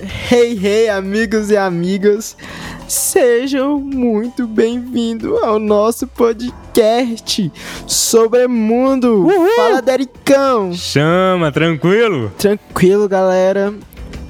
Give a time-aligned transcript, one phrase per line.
[0.00, 2.36] Hey, hey, amigos e amigas,
[2.86, 7.50] sejam muito bem-vindos ao nosso podcast
[7.84, 9.26] sobre mundo.
[9.26, 9.48] Uhul.
[9.56, 10.72] Fala, Dericão.
[10.72, 12.32] Chama, tranquilo?
[12.38, 13.74] Tranquilo, galera.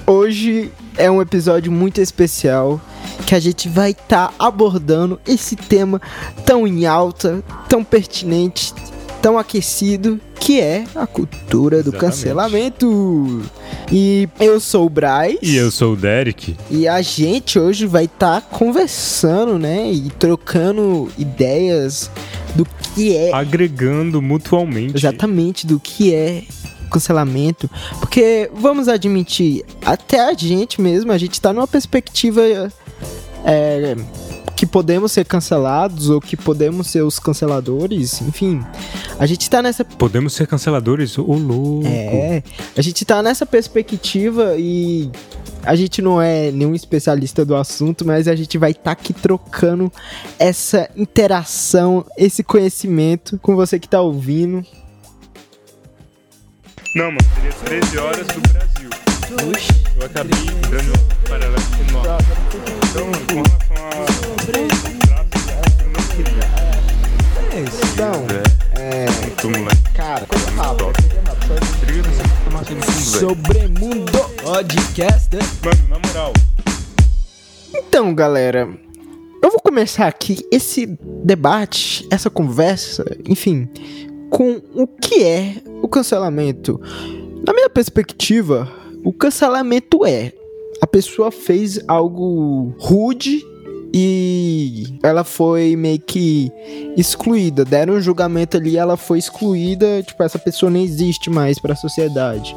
[0.07, 2.80] Hoje é um episódio muito especial
[3.27, 6.00] que a gente vai estar tá abordando esse tema
[6.46, 8.73] tão em alta, tão pertinente,
[9.21, 12.01] tão aquecido, que é a cultura do Exatamente.
[12.01, 13.42] cancelamento.
[13.91, 15.38] E eu sou o Braz.
[15.42, 16.56] E eu sou o Derek.
[16.70, 19.91] E a gente hoje vai estar tá conversando, né?
[19.91, 22.11] E trocando ideias
[22.55, 23.33] do que é.
[23.33, 24.97] Agregando mutualmente.
[24.97, 26.45] Exatamente, do que é
[26.91, 27.70] cancelamento.
[28.00, 32.41] Porque, vamos admitir, até a gente mesmo, a gente tá numa perspectiva.
[33.45, 33.95] É,
[34.55, 38.65] que podemos ser cancelados ou que podemos ser os canceladores, enfim.
[39.19, 39.84] A gente tá nessa.
[39.84, 41.19] Podemos ser canceladores?
[41.19, 41.87] Ô, louco.
[41.87, 42.43] É.
[42.77, 45.11] A gente tá nessa perspectiva e.
[45.64, 49.12] A gente não é nenhum especialista do assunto, mas a gente vai estar tá aqui
[49.12, 49.92] trocando
[50.39, 54.65] essa interação, esse conhecimento com você que tá ouvindo.
[56.94, 58.91] Não, mano, seria 13 horas do Brasil.
[59.50, 59.69] Oxi.
[60.00, 62.78] Eu acabei dando paralelo com o nosso.
[62.91, 64.48] Então, com relação a
[67.58, 68.14] então,
[68.78, 69.92] é.
[69.94, 70.92] Cara, coisa rápida.
[73.19, 75.36] Sobremundo Podcast.
[75.64, 76.33] Mano, na moral.
[77.75, 78.69] Então, galera,
[79.42, 80.86] eu vou começar aqui esse
[81.25, 83.69] debate, essa conversa, enfim,
[84.31, 86.81] com o que é o cancelamento.
[87.47, 88.66] Na minha perspectiva,
[89.05, 90.33] o cancelamento é
[90.81, 93.43] a pessoa fez algo rude
[93.93, 96.53] e ela foi meio que
[96.97, 97.65] excluída.
[97.65, 101.77] Deram um julgamento ali, ela foi excluída, tipo, essa pessoa nem existe mais para a
[101.77, 102.55] sociedade.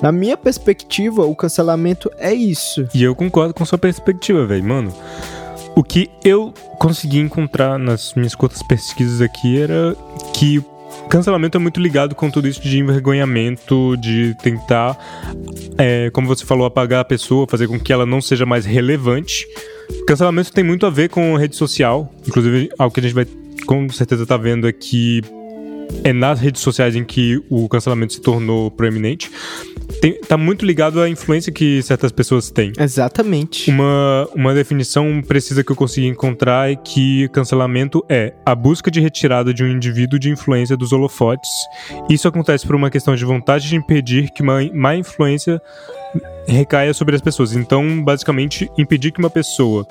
[0.00, 2.88] Na minha perspectiva, o cancelamento é isso.
[2.94, 4.92] E eu concordo com sua perspectiva, velho, mano.
[5.74, 9.96] O que eu consegui encontrar nas minhas curtas pesquisas aqui era
[10.32, 10.64] que
[11.08, 14.96] cancelamento é muito ligado com tudo isso de envergonhamento, de tentar,
[15.76, 19.46] é, como você falou, apagar a pessoa, fazer com que ela não seja mais relevante.
[20.06, 23.26] Cancelamento tem muito a ver com rede social, inclusive algo que a gente vai
[23.66, 25.20] com certeza tá vendo aqui
[26.04, 29.30] é nas redes sociais em que o cancelamento se tornou proeminente.
[30.00, 32.72] Tem, tá muito ligado à influência que certas pessoas têm.
[32.78, 33.70] Exatamente.
[33.70, 39.00] Uma, uma definição precisa que eu consegui encontrar é que cancelamento é a busca de
[39.00, 41.50] retirada de um indivíduo de influência dos holofotes.
[42.08, 45.60] Isso acontece por uma questão de vontade de impedir que uma má influência
[46.48, 47.52] recaia sobre as pessoas.
[47.54, 49.86] Então, basicamente, impedir que uma pessoa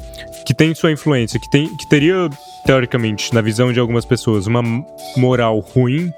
[0.46, 2.30] que tem sua influência, que, tem, que teria,
[2.66, 4.64] teoricamente, na visão de algumas pessoas, uma
[5.16, 6.12] moral ruim,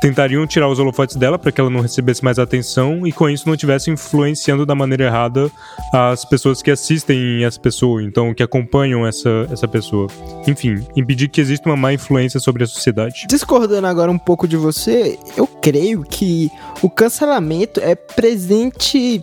[0.00, 3.46] tentariam tirar os holofotes dela para que ela não recebesse mais atenção e com isso
[3.46, 5.50] não estivesse influenciando da maneira errada
[5.92, 10.06] as pessoas que assistem essa pessoa, então que acompanham essa, essa pessoa.
[10.46, 13.26] Enfim, impedir que exista uma má influência sobre a sociedade.
[13.28, 16.50] Discordando agora um pouco de você, eu creio que
[16.82, 19.22] o cancelamento é presente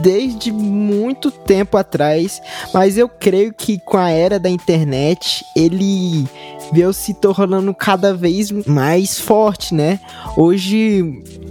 [0.00, 2.40] desde muito tempo atrás,
[2.72, 6.26] mas eu creio que com a era da internet ele
[6.72, 10.00] veio se tornando cada vez mais forte, né?
[10.36, 11.02] Hoje,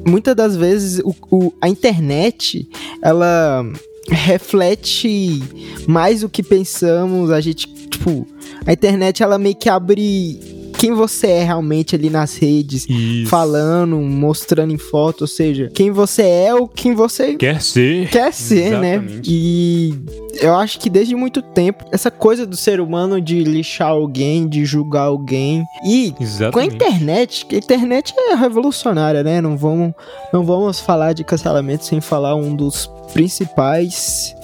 [0.06, 2.68] muitas das vezes, o, o, a internet,
[3.02, 3.66] ela
[4.08, 5.42] reflete
[5.88, 8.28] mais o que pensamos, a gente, tipo,
[8.66, 13.30] a internet ela meio que abre quem você é realmente ali nas redes, Isso.
[13.30, 18.10] falando, mostrando em foto, ou seja, quem você é ou quem você quer ser.
[18.10, 18.96] Quer ser, né?
[18.96, 19.16] Exatamente.
[19.16, 19.22] né?
[19.26, 19.94] E
[20.42, 24.66] eu acho que desde muito tempo, essa coisa do ser humano de lixar alguém, de
[24.66, 25.64] julgar alguém.
[25.86, 26.54] E Exatamente.
[26.54, 29.42] com a internet, que a internet é revolucionária, né?
[29.42, 29.94] Não vamos,
[30.32, 34.36] não vamos falar de cancelamento sem falar um dos principais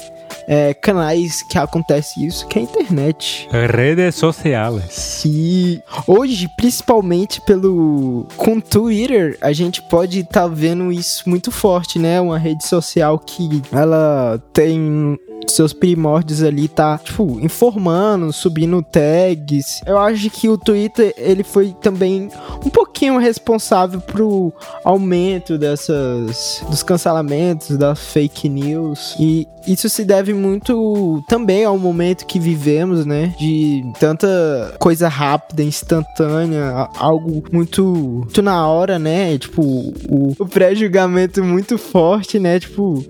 [0.47, 3.47] é, canais que acontece isso, que é a internet.
[3.51, 5.23] Redes sociais.
[5.25, 11.99] E hoje, principalmente pelo com Twitter, a gente pode estar tá vendo isso muito forte,
[11.99, 12.19] né?
[12.19, 15.17] Uma rede social que ela tem
[15.47, 19.81] seus primórdios ali tá, tipo, informando, subindo tags.
[19.85, 22.29] Eu acho que o Twitter, ele foi também
[22.65, 24.53] um pouquinho responsável pro
[24.83, 29.15] aumento dessas dos cancelamentos, das fake news.
[29.19, 33.33] E isso se deve muito também ao momento que vivemos, né?
[33.39, 39.37] De tanta coisa rápida, instantânea, algo muito, muito na hora, né?
[39.37, 42.59] Tipo, o, o pré-julgamento muito forte, né?
[42.59, 43.03] Tipo,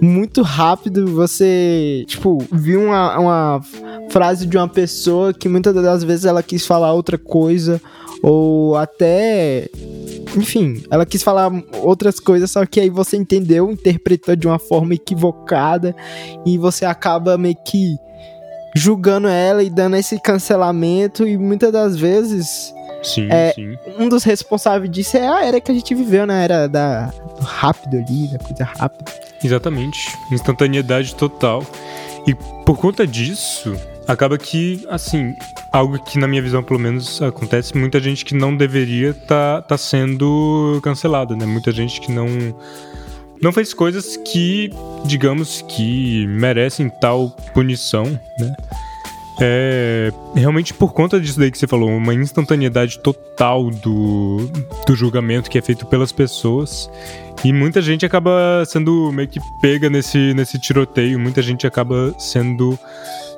[0.00, 3.60] muito rápido você, tipo, viu uma, uma
[4.10, 7.80] frase de uma pessoa que muitas das vezes ela quis falar outra coisa
[8.22, 9.68] ou até
[10.36, 11.50] enfim, ela quis falar
[11.82, 15.94] outras coisas, só que aí você entendeu, interpretou de uma forma equivocada
[16.44, 17.96] e você acaba meio que
[18.74, 22.74] julgando ela e dando esse cancelamento e muitas das vezes
[23.06, 23.78] Sim, É, sim.
[23.98, 26.44] um dos responsáveis disso é a era que a gente viveu, né?
[26.44, 27.06] Era da
[27.38, 29.12] do rápido ali, da coisa rápida.
[29.42, 30.12] Exatamente.
[30.32, 31.64] Instantaneidade total.
[32.26, 33.76] E por conta disso,
[34.08, 35.34] acaba que, assim,
[35.70, 39.78] algo que na minha visão, pelo menos, acontece, muita gente que não deveria tá, tá
[39.78, 41.46] sendo cancelada, né?
[41.46, 42.26] Muita gente que não.
[43.40, 44.70] Não fez coisas que,
[45.04, 48.56] digamos, que merecem tal punição, né?
[49.40, 54.48] É, realmente por conta disso daí que você falou, uma instantaneidade total do,
[54.86, 56.88] do julgamento que é feito pelas pessoas.
[57.44, 62.78] E muita gente acaba sendo meio que pega nesse, nesse tiroteio, muita gente acaba sendo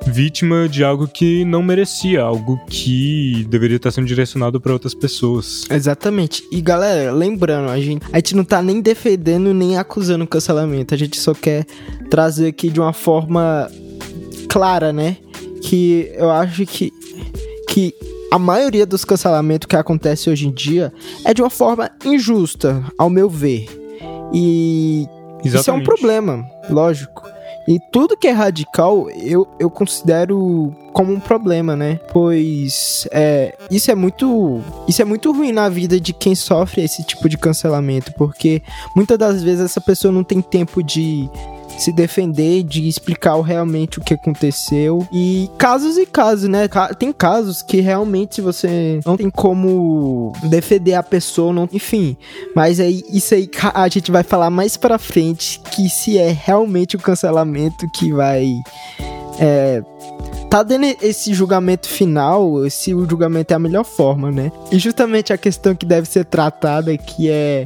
[0.07, 5.65] vítima de algo que não merecia, algo que deveria estar sendo direcionado para outras pessoas.
[5.69, 6.41] Exatamente.
[6.49, 10.93] E galera, lembrando, a gente, a gente não tá nem defendendo nem acusando o cancelamento.
[10.93, 11.65] A gente só quer
[12.09, 13.69] trazer aqui de uma forma
[14.47, 15.17] clara, né?
[15.61, 16.91] Que eu acho que,
[17.67, 17.93] que
[18.31, 20.93] a maioria dos cancelamentos que acontece hoje em dia
[21.25, 23.67] é de uma forma injusta, ao meu ver.
[24.33, 25.07] E
[25.43, 25.85] isso é um Exatamente.
[25.85, 27.27] problema, lógico.
[27.67, 31.99] E tudo que é radical, eu, eu considero como um problema, né?
[32.11, 34.59] Pois é, isso é muito.
[34.87, 38.11] Isso é muito ruim na vida de quem sofre esse tipo de cancelamento.
[38.13, 38.63] Porque
[38.95, 41.29] muitas das vezes essa pessoa não tem tempo de
[41.79, 45.07] se defender, de explicar realmente o que aconteceu.
[45.11, 46.67] E casos e casos, né?
[46.97, 52.17] Tem casos que realmente você não tem como defender a pessoa, não, enfim.
[52.55, 56.95] Mas aí isso aí a gente vai falar mais pra frente que se é realmente
[56.95, 58.45] o cancelamento que vai
[59.39, 59.81] é,
[60.49, 64.51] tá dando esse julgamento final, se o julgamento é a melhor forma, né?
[64.71, 67.63] E justamente a questão que deve ser tratada que é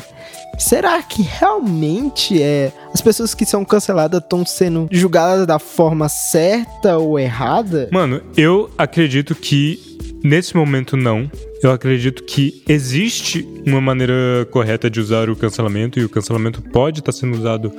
[0.58, 6.98] será que realmente é as pessoas que são canceladas estão sendo julgadas da forma certa
[6.98, 7.90] ou errada?
[7.92, 9.94] Mano, eu acredito que
[10.24, 11.30] nesse momento não.
[11.62, 17.00] Eu acredito que existe uma maneira correta de usar o cancelamento e o cancelamento pode
[17.00, 17.72] estar sendo usado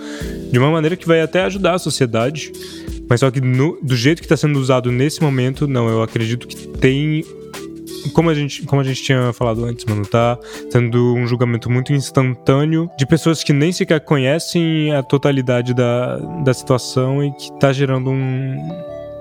[0.50, 2.50] de uma maneira que vai até ajudar a sociedade.
[3.08, 5.88] Mas só que no- do jeito que está sendo usado nesse momento, não.
[5.88, 7.24] Eu acredito que tem.
[8.12, 10.38] Como a, gente, como a gente tinha falado antes, mano, tá
[10.70, 16.52] sendo um julgamento muito instantâneo de pessoas que nem sequer conhecem a totalidade da, da
[16.52, 18.58] situação e que tá gerando um,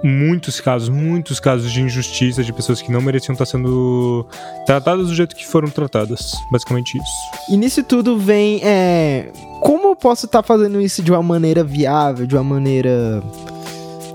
[0.04, 4.28] muitos casos, muitos casos de injustiça de pessoas que não mereciam estar sendo
[4.66, 6.34] tratadas do jeito que foram tratadas.
[6.52, 7.54] Basicamente isso.
[7.54, 9.32] E nisso tudo vem é
[9.62, 13.24] como eu posso estar fazendo isso de uma maneira viável, de uma maneira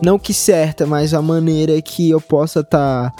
[0.03, 3.13] não que certa, mas a maneira que eu possa estar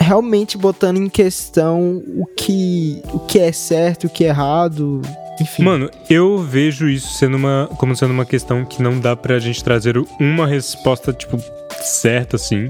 [0.00, 5.02] realmente botando em questão o que o que é certo, o que é errado,
[5.40, 5.62] enfim.
[5.62, 9.62] Mano, eu vejo isso sendo uma, como sendo uma questão que não dá pra gente
[9.62, 11.38] trazer uma resposta, tipo,
[11.82, 12.68] certa, assim.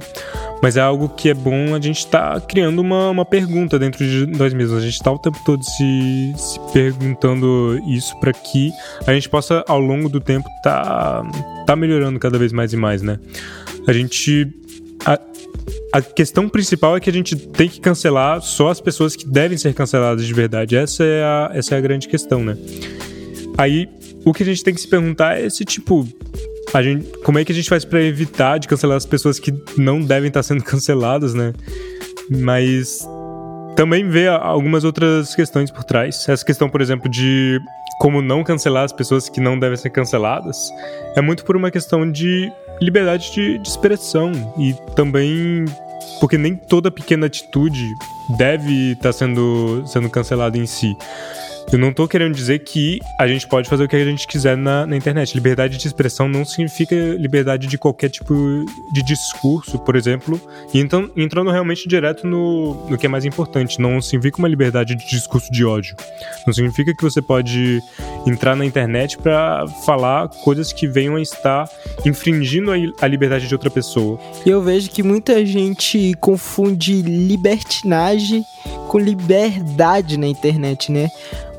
[0.63, 4.27] Mas é algo que é bom a gente tá criando uma, uma pergunta dentro de
[4.27, 4.79] nós mesmos.
[4.79, 8.73] A gente tá o tempo todo se, se perguntando isso pra que
[9.07, 11.23] a gente possa, ao longo do tempo, tá,
[11.67, 13.19] tá melhorando cada vez mais e mais, né?
[13.87, 14.49] A gente.
[15.05, 15.21] A,
[15.93, 19.57] a questão principal é que a gente tem que cancelar só as pessoas que devem
[19.57, 20.77] ser canceladas de verdade.
[20.77, 22.57] Essa é a, essa é a grande questão, né?
[23.57, 23.89] Aí,
[24.25, 26.07] o que a gente tem que se perguntar é se, tipo,
[26.75, 29.55] a gente, como é que a gente faz pra evitar de cancelar as pessoas que
[29.79, 31.53] não devem estar sendo canceladas, né?
[32.29, 33.07] Mas
[33.77, 36.29] também vê algumas outras questões por trás.
[36.29, 37.61] Essa questão, por exemplo, de
[37.99, 40.71] como não cancelar as pessoas que não devem ser canceladas
[41.15, 45.65] é muito por uma questão de liberdade de, de expressão e também
[46.21, 47.95] porque nem toda pequena atitude
[48.37, 50.97] deve estar sendo, sendo cancelada em si.
[51.73, 54.57] Eu não tô querendo dizer que a gente pode fazer o que a gente quiser
[54.57, 55.35] na, na internet.
[55.35, 58.35] Liberdade de expressão não significa liberdade de qualquer tipo
[58.93, 60.41] de discurso, por exemplo.
[60.73, 63.81] E então, entrando realmente direto no, no que é mais importante.
[63.81, 65.97] Não significa uma liberdade de discurso de ódio.
[66.47, 67.81] Não significa que você pode
[68.25, 71.69] entrar na internet para falar coisas que venham a estar
[72.05, 72.71] infringindo
[73.01, 74.21] a, liberdade de outra pessoa.
[74.45, 78.45] Eu vejo que muita gente confunde libertinagem
[78.89, 81.11] com liberdade na internet, né?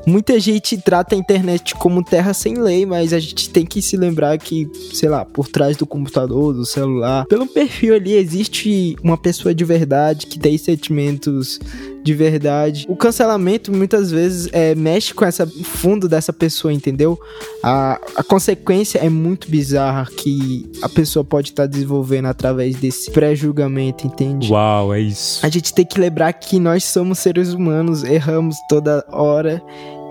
[0.08, 3.94] Muita gente trata a internet como terra sem lei, mas a gente tem que se
[3.94, 9.18] lembrar que, sei lá, por trás do computador, do celular, pelo perfil ali existe uma
[9.18, 11.60] pessoa de verdade que tem sentimentos
[12.02, 12.86] de verdade.
[12.88, 17.18] O cancelamento muitas vezes é, mexe com essa fundo dessa pessoa, entendeu?
[17.62, 23.10] A, a consequência é muito bizarra que a pessoa pode estar tá desenvolvendo através desse
[23.10, 24.50] pré-julgamento, entende?
[24.50, 25.44] Uau, é isso.
[25.44, 29.62] A gente tem que lembrar que nós somos seres humanos, erramos toda hora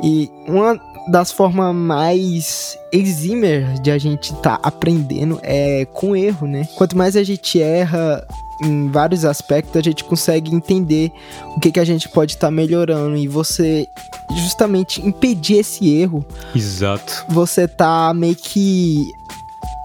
[0.04, 6.48] e uma das formas mais exímer de a gente estar tá aprendendo é com erro,
[6.48, 6.68] né?
[6.76, 8.26] Quanto mais a gente erra
[8.62, 11.12] em vários aspectos, a gente consegue entender
[11.56, 13.88] o que, que a gente pode estar tá melhorando e você
[14.36, 16.26] justamente impedir esse erro.
[16.56, 17.26] Exato.
[17.30, 19.12] Você tá meio que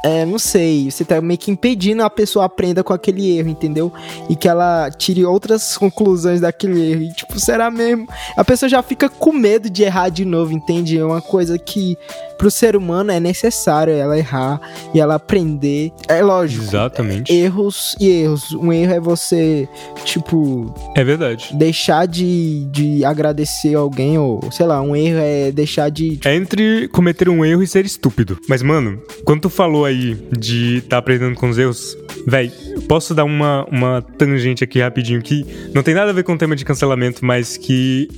[0.05, 3.93] é, não sei, você tá meio que impedindo a pessoa aprenda com aquele erro, entendeu?
[4.29, 7.03] E que ela tire outras conclusões daquele erro.
[7.03, 8.09] E, tipo, será mesmo?
[8.37, 10.99] A pessoa já fica com medo de errar de novo, entende?
[10.99, 11.97] É uma coisa que
[12.37, 14.61] pro ser humano é necessário ela errar
[14.93, 15.93] e ela aprender.
[16.09, 16.65] É lógico.
[16.65, 17.33] Exatamente.
[17.33, 18.53] Erros e erros.
[18.53, 19.69] Um erro é você,
[20.05, 20.75] tipo.
[20.97, 21.51] É verdade.
[21.53, 26.19] Deixar de, de agradecer alguém, ou sei lá, um erro é deixar de.
[26.25, 28.37] É entre cometer um erro e ser estúpido.
[28.49, 31.97] Mas, mano, quando tu falou aí de estar tá aprendendo com os erros,
[32.27, 32.51] véi,
[32.89, 35.45] posso dar uma, uma tangente aqui rapidinho que
[35.75, 38.09] não tem nada a ver com o tema de cancelamento, mas que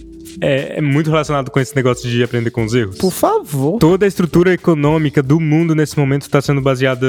[0.40, 2.98] é, é, muito relacionado com esse negócio de aprender com os erros.
[2.98, 3.78] Por favor.
[3.78, 7.06] Toda a estrutura econômica do mundo nesse momento está sendo baseada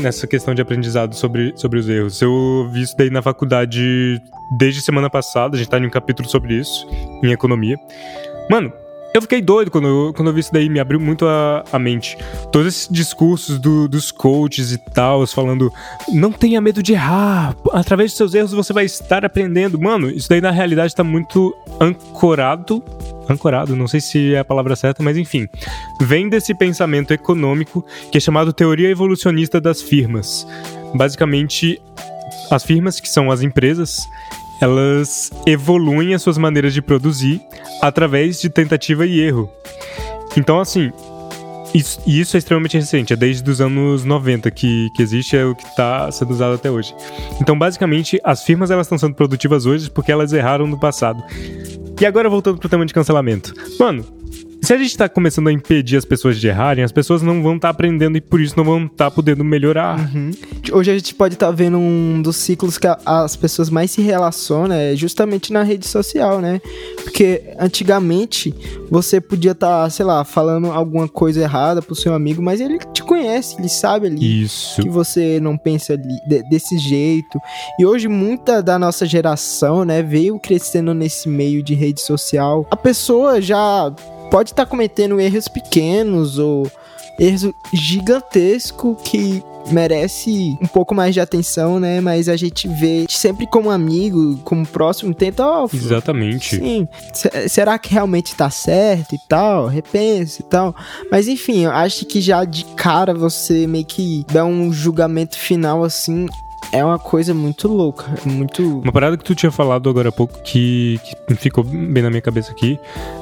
[0.00, 2.20] nessa questão de aprendizado sobre, sobre os erros.
[2.20, 4.20] Eu vi isso daí na faculdade
[4.58, 6.86] desde semana passada, a gente tá em um capítulo sobre isso,
[7.22, 7.76] em economia.
[8.50, 8.72] Mano,
[9.14, 11.78] eu fiquei doido quando eu, quando eu vi isso daí, me abriu muito a, a
[11.78, 12.16] mente.
[12.52, 15.72] Todos esses discursos do, dos coaches e tal, falando,
[16.12, 19.80] não tenha medo de errar, através dos seus erros você vai estar aprendendo.
[19.80, 22.82] Mano, isso daí na realidade tá muito ancorado
[23.28, 25.48] ancorado, não sei se é a palavra certa, mas enfim,
[26.00, 30.46] vem desse pensamento econômico que é chamado teoria evolucionista das firmas.
[30.94, 31.80] Basicamente,
[32.50, 34.08] as firmas, que são as empresas,
[34.60, 37.40] elas evoluem as suas maneiras de produzir
[37.82, 39.50] através de tentativa e erro.
[40.36, 40.90] Então, assim,
[41.74, 45.54] isso, isso é extremamente recente, é desde os anos 90 que, que existe, é o
[45.54, 46.94] que está sendo usado até hoje.
[47.40, 51.22] Então, basicamente, as firmas elas estão sendo produtivas hoje porque elas erraram no passado.
[52.00, 53.54] E agora voltando pro tema de cancelamento.
[53.78, 54.04] Mano,
[54.66, 57.54] se a gente está começando a impedir as pessoas de errarem, as pessoas não vão
[57.54, 59.96] estar tá aprendendo e por isso não vão estar tá podendo melhorar.
[60.12, 60.32] Uhum.
[60.72, 63.92] Hoje a gente pode estar tá vendo um dos ciclos que a, as pessoas mais
[63.92, 66.60] se relacionam é justamente na rede social, né?
[67.00, 68.52] Porque antigamente
[68.90, 72.80] você podia estar, tá, sei lá, falando alguma coisa errada pro seu amigo, mas ele
[72.92, 74.82] te conhece, ele sabe ali isso.
[74.82, 77.38] que você não pensa ali, de, desse jeito.
[77.78, 82.66] E hoje muita da nossa geração, né, veio crescendo nesse meio de rede social.
[82.68, 83.94] A pessoa já
[84.30, 86.70] pode estar tá cometendo erros pequenos ou
[87.18, 92.00] erros gigantescos que merece um pouco mais de atenção, né?
[92.00, 95.44] Mas a gente vê sempre como amigo, como próximo, tenta.
[95.46, 96.56] Oh, Exatamente.
[96.56, 96.88] Sim.
[97.48, 99.66] Será que realmente tá certo e tal?
[99.66, 100.74] Repense e tal.
[101.10, 105.82] Mas enfim, eu acho que já de cara você meio que dá um julgamento final
[105.84, 106.26] assim
[106.72, 108.80] é uma coisa muito louca, muito...
[108.80, 112.22] Uma parada que tu tinha falado agora há pouco, que, que ficou bem na minha
[112.22, 112.78] cabeça aqui,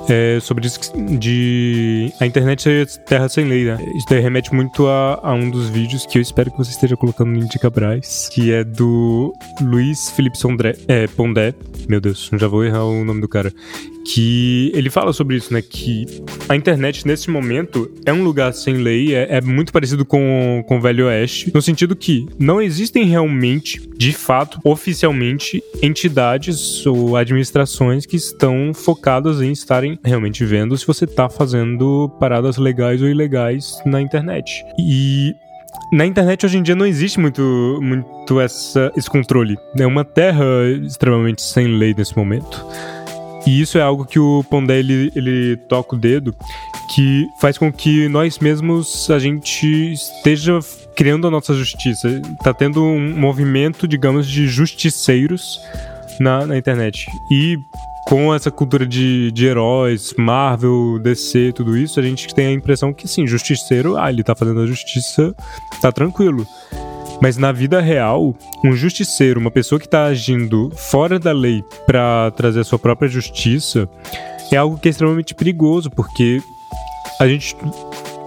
[0.09, 0.81] é sobre isso
[1.19, 2.13] de...
[2.21, 3.79] A internet ser terra sem lei, né?
[3.97, 6.97] Isso daí remete muito a, a um dos vídeos que eu espero que você esteja
[6.97, 11.55] colocando no Indica Braz, que é do Luiz Felipe Sondré, é, Pondé,
[11.89, 13.53] meu Deus, já vou errar o nome do cara,
[14.05, 15.63] que ele fala sobre isso, né?
[15.63, 16.07] Que
[16.49, 20.77] a internet, nesse momento, é um lugar sem lei, é, é, muito parecido com, com
[20.77, 23.34] o Velho Oeste, no sentido que não existem realmente,
[23.97, 31.05] de fato, oficialmente, entidades ou administrações que estão focadas em estarem realmente vendo se você
[31.05, 34.65] está fazendo paradas legais ou ilegais na internet.
[34.79, 35.35] E
[35.93, 39.57] na internet hoje em dia não existe muito, muito essa, esse controle.
[39.79, 40.45] É uma terra
[40.83, 42.65] extremamente sem lei nesse momento.
[43.47, 46.35] E isso é algo que o Pondé ele, ele toca o dedo,
[46.95, 50.59] que faz com que nós mesmos a gente esteja
[50.97, 52.21] criando a nossa justiça.
[52.43, 55.59] Tá tendo um movimento, digamos, de justiceiros
[56.21, 57.07] na, na internet.
[57.31, 57.59] E
[58.07, 62.93] com essa cultura de, de heróis, Marvel, DC, tudo isso, a gente tem a impressão
[62.93, 65.35] que, sim, justiceiro, ah, ele tá fazendo a justiça,
[65.81, 66.47] tá tranquilo.
[67.21, 72.31] Mas na vida real, um justiceiro, uma pessoa que está agindo fora da lei para
[72.33, 73.89] trazer a sua própria justiça,
[74.53, 76.43] é algo que é extremamente perigoso, porque
[77.19, 77.57] a gente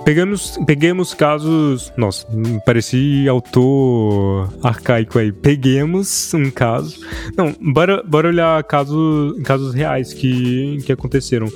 [0.08, 1.92] Pegamos, peguemos casos.
[1.98, 2.26] Nossa,
[2.66, 5.34] pareci autor arcaico aí.
[5.34, 6.98] Peguemos um caso.
[7.36, 11.48] Não, bora, bora olhar casos, casos reais que, que aconteceram.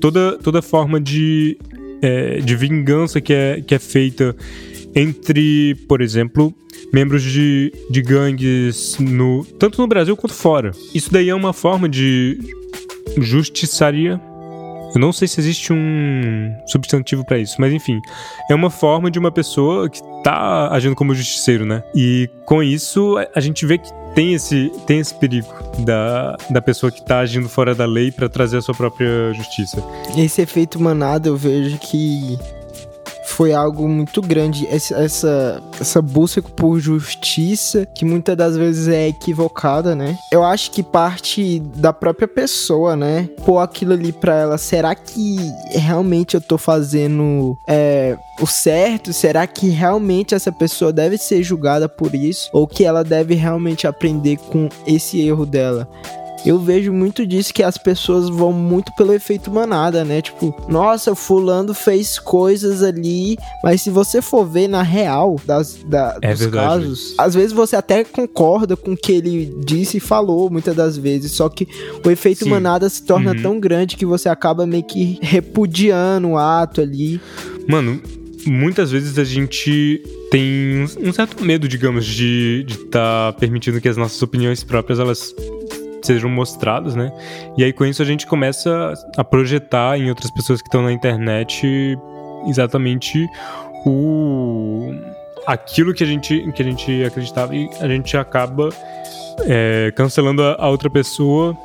[0.00, 1.56] Toda, toda forma de,
[2.02, 4.34] é, de vingança que é, que é feita
[4.96, 6.52] entre, por exemplo,
[6.92, 10.72] membros de, de gangues no, tanto no Brasil quanto fora.
[10.92, 12.36] Isso daí é uma forma de
[13.16, 14.20] justiçaria.
[14.94, 18.00] Eu não sei se existe um substantivo para isso, mas enfim,
[18.50, 21.82] é uma forma de uma pessoa que tá agindo como justiceiro, né?
[21.94, 26.92] E com isso a gente vê que tem esse, tem esse perigo da, da pessoa
[26.92, 29.82] que tá agindo fora da lei para trazer a sua própria justiça.
[30.16, 32.38] Esse efeito manada eu vejo que
[33.32, 34.66] foi algo muito grande.
[34.68, 40.18] Essa, essa busca por justiça, que muitas das vezes é equivocada, né?
[40.30, 43.28] Eu acho que parte da própria pessoa, né?
[43.44, 44.58] Pôr aquilo ali pra ela.
[44.58, 45.36] Será que
[45.70, 49.12] realmente eu tô fazendo é, o certo?
[49.12, 52.50] Será que realmente essa pessoa deve ser julgada por isso?
[52.52, 55.88] Ou que ela deve realmente aprender com esse erro dela?
[56.44, 60.20] Eu vejo muito disso que as pessoas vão muito pelo efeito manada, né?
[60.20, 66.18] Tipo, nossa, fulano fez coisas ali, mas se você for ver na real das, da,
[66.20, 66.66] é dos verdade.
[66.66, 70.96] casos, às vezes você até concorda com o que ele disse e falou, muitas das
[70.96, 71.66] vezes, só que
[72.04, 72.50] o efeito Sim.
[72.50, 73.42] manada se torna uhum.
[73.42, 77.20] tão grande que você acaba meio que repudiando o ato ali.
[77.68, 78.02] Mano,
[78.46, 83.96] muitas vezes a gente tem um certo medo, digamos, de estar tá permitindo que as
[83.96, 85.34] nossas opiniões próprias elas
[86.06, 87.12] sejam mostrados, né?
[87.56, 90.92] E aí com isso a gente começa a projetar em outras pessoas que estão na
[90.92, 91.98] internet
[92.48, 93.28] exatamente
[93.84, 94.94] o
[95.46, 98.68] aquilo que a gente que a gente acreditava e a gente acaba
[99.46, 101.56] é, cancelando a, a outra pessoa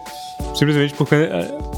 [0.53, 1.15] simplesmente porque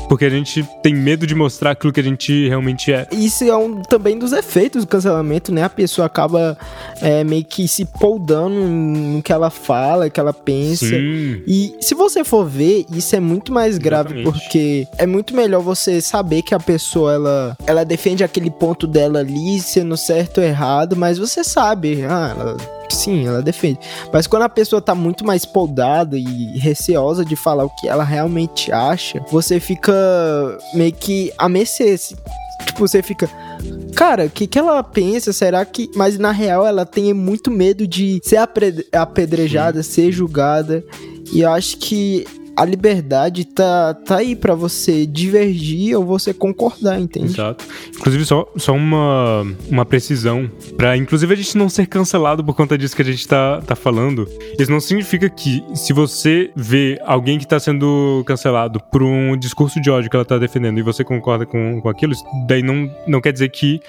[0.09, 3.07] porque a gente tem medo de mostrar aquilo que a gente realmente é.
[3.11, 5.63] Isso é um também dos efeitos do cancelamento, né?
[5.63, 6.57] A pessoa acaba
[6.99, 10.87] é, meio que se poldando no que ela fala, que ela pensa.
[10.87, 11.43] Sim.
[11.45, 14.41] E se você for ver, isso é muito mais grave Exatamente.
[14.41, 19.19] porque é muito melhor você saber que a pessoa ela, ela defende aquele ponto dela
[19.19, 23.79] ali, sendo certo ou errado, mas você sabe, ah, ela sim, ela defende.
[24.11, 28.03] Mas quando a pessoa tá muito mais podada e receosa de falar o que ela
[28.03, 29.93] realmente acha, você fica
[30.73, 31.91] meio que a mercê.
[31.91, 32.15] Assim.
[32.65, 33.29] Tipo, você fica.
[33.95, 35.33] Cara, o que, que ela pensa?
[35.33, 35.89] Será que.
[35.95, 38.39] Mas na real ela tem muito medo de ser
[38.91, 39.91] apedrejada, sim.
[39.91, 40.83] ser julgada.
[41.31, 42.25] E eu acho que
[42.59, 47.27] a liberdade tá, tá aí para você divergir ou você concordar, entende?
[47.27, 47.65] Exato.
[47.95, 52.77] Inclusive, só, só uma, uma precisão, para inclusive a gente não ser cancelado por conta
[52.77, 54.27] disso que a gente tá, tá falando.
[54.59, 59.79] Isso não significa que se você vê alguém que tá sendo cancelado por um discurso
[59.79, 62.13] de ódio que ela tá defendendo e você concorda com, com aquilo,
[62.45, 63.79] daí não, não quer dizer que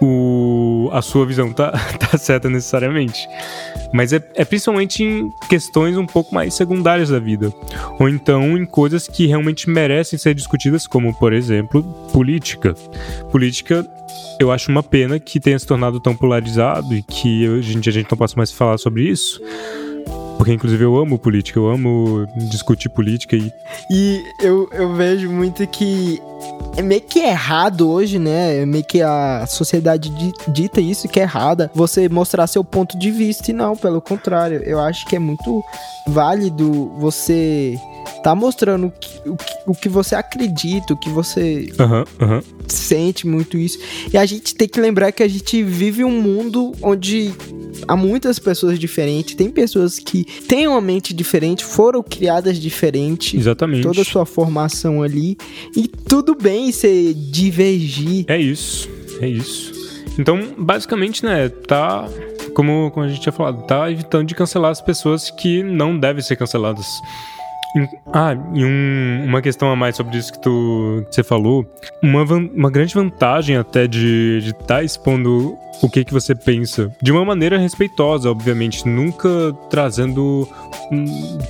[0.00, 3.28] o, a sua visão tá, tá certa necessariamente.
[3.92, 7.52] Mas é, é principalmente em questões um pouco mais secundárias da vida.
[7.98, 12.74] Ou então em coisas que realmente merecem ser discutidas, como, por exemplo, política.
[13.30, 13.86] Política
[14.38, 17.90] eu acho uma pena que tenha se tornado tão polarizado e que hoje em dia
[17.90, 19.40] a gente não possa mais falar sobre isso.
[20.38, 23.52] Porque, inclusive, eu amo política, eu amo discutir política e.
[23.90, 26.22] E eu, eu vejo muito que
[26.76, 28.58] é meio que errado hoje, né?
[28.58, 30.10] É meio que a sociedade
[30.46, 31.68] dita isso que é errada.
[31.74, 34.62] Você mostrar seu ponto de vista e não, pelo contrário.
[34.62, 35.60] Eu acho que é muito
[36.06, 37.76] válido você
[38.22, 42.42] tá mostrando o que, o que, o que você acredita, o que você uhum, uhum.
[42.66, 43.78] sente muito isso.
[44.12, 47.32] E a gente tem que lembrar que a gente vive um mundo onde
[47.86, 53.36] há muitas pessoas diferentes, tem pessoas que têm uma mente diferente, foram criadas diferente.
[53.36, 53.82] Exatamente.
[53.82, 55.36] Toda a sua formação ali.
[55.76, 58.24] E tudo bem você divergir.
[58.28, 58.88] É isso,
[59.20, 59.78] é isso.
[60.18, 62.08] Então, basicamente, né, tá.
[62.54, 66.22] Como, como a gente tinha falado, tá evitando de cancelar as pessoas que não devem
[66.22, 66.86] ser canceladas.
[68.12, 71.66] Ah, e um, uma questão a mais sobre isso que, tu, que você falou.
[72.02, 76.90] Uma, uma grande vantagem até de estar tá expondo o que, que você pensa.
[77.00, 78.86] De uma maneira respeitosa, obviamente.
[78.86, 79.28] Nunca
[79.70, 80.48] trazendo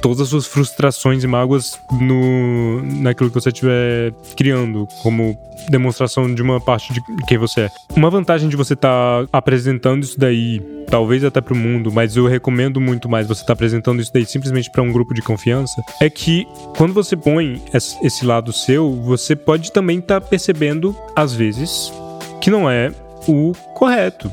[0.00, 6.42] todas as suas frustrações e mágoas no, naquilo que você estiver criando, como demonstração de
[6.42, 7.70] uma parte de quem você é.
[7.96, 12.16] Uma vantagem de você estar tá apresentando isso daí, talvez até para o mundo, mas
[12.16, 15.22] eu recomendo muito mais você estar tá apresentando isso daí simplesmente para um grupo de
[15.22, 20.96] confiança, é que quando você põe esse lado seu, você pode também estar tá percebendo,
[21.14, 21.92] às vezes,
[22.40, 22.92] que não é
[23.26, 24.30] o correto.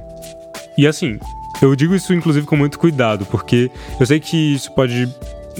[0.77, 1.19] E assim,
[1.61, 5.07] eu digo isso inclusive com muito cuidado, porque eu sei que isso pode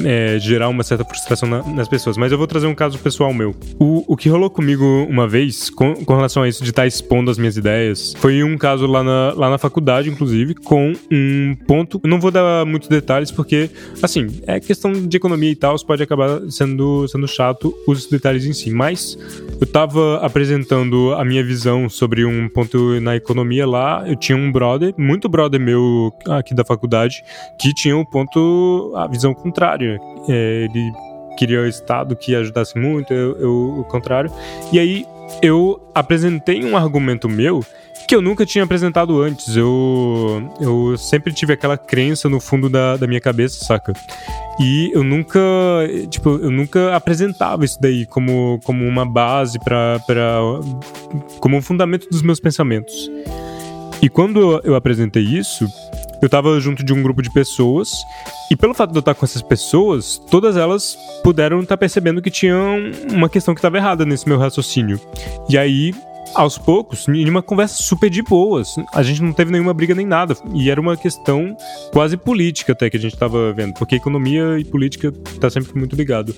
[0.03, 2.17] é, gerar uma certa frustração na, nas pessoas.
[2.17, 3.55] Mas eu vou trazer um caso pessoal meu.
[3.79, 6.87] O, o que rolou comigo uma vez, com, com relação a isso de estar tá
[6.87, 11.55] expondo as minhas ideias, foi um caso lá na, lá na faculdade, inclusive, com um
[11.67, 11.99] ponto.
[12.03, 13.69] Eu não vou dar muitos detalhes, porque,
[14.01, 18.53] assim, é questão de economia e tal, pode acabar sendo, sendo chato os detalhes em
[18.53, 18.71] si.
[18.71, 19.17] Mas
[19.59, 24.03] eu tava apresentando a minha visão sobre um ponto na economia lá.
[24.07, 27.23] Eu tinha um brother, muito brother meu aqui da faculdade,
[27.59, 29.84] que tinha um ponto, a visão contrária
[30.29, 30.91] é, ele
[31.37, 34.31] queria o Estado que ajudasse muito, eu, eu o contrário.
[34.71, 35.05] E aí
[35.41, 37.63] eu apresentei um argumento meu
[38.07, 39.55] que eu nunca tinha apresentado antes.
[39.55, 43.93] Eu, eu sempre tive aquela crença no fundo da, da minha cabeça, saca?
[44.59, 45.39] E eu nunca,
[46.09, 49.99] tipo, eu nunca apresentava isso daí como, como uma base para
[51.39, 53.09] como um fundamento dos meus pensamentos.
[54.01, 55.67] E quando eu apresentei isso,
[56.21, 57.91] eu tava junto de um grupo de pessoas,
[58.51, 62.29] e pelo fato de eu estar com essas pessoas, todas elas puderam estar percebendo que
[62.29, 62.55] tinha
[63.11, 64.99] uma questão que estava errada nesse meu raciocínio.
[65.49, 65.93] E aí
[66.35, 68.75] aos poucos, em uma conversa super de boas.
[68.93, 70.35] A gente não teve nenhuma briga nem nada.
[70.53, 71.55] E era uma questão
[71.91, 73.73] quase política até que a gente tava vendo.
[73.73, 76.35] Porque economia e política tá sempre muito ligado.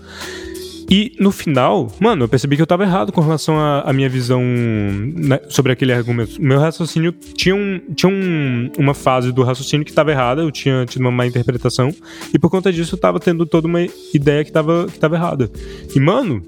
[0.89, 4.41] E no final, mano, eu percebi que eu tava errado com relação à, minha visão
[4.41, 6.41] né, sobre aquele argumento.
[6.41, 10.85] Meu raciocínio tinha, um, tinha um, uma fase do raciocínio que tava errada, eu tinha
[10.85, 11.93] tido uma má interpretação,
[12.33, 13.81] e por conta disso eu tava tendo toda uma
[14.13, 15.51] ideia que tava, que tava errada.
[15.93, 16.41] E, mano,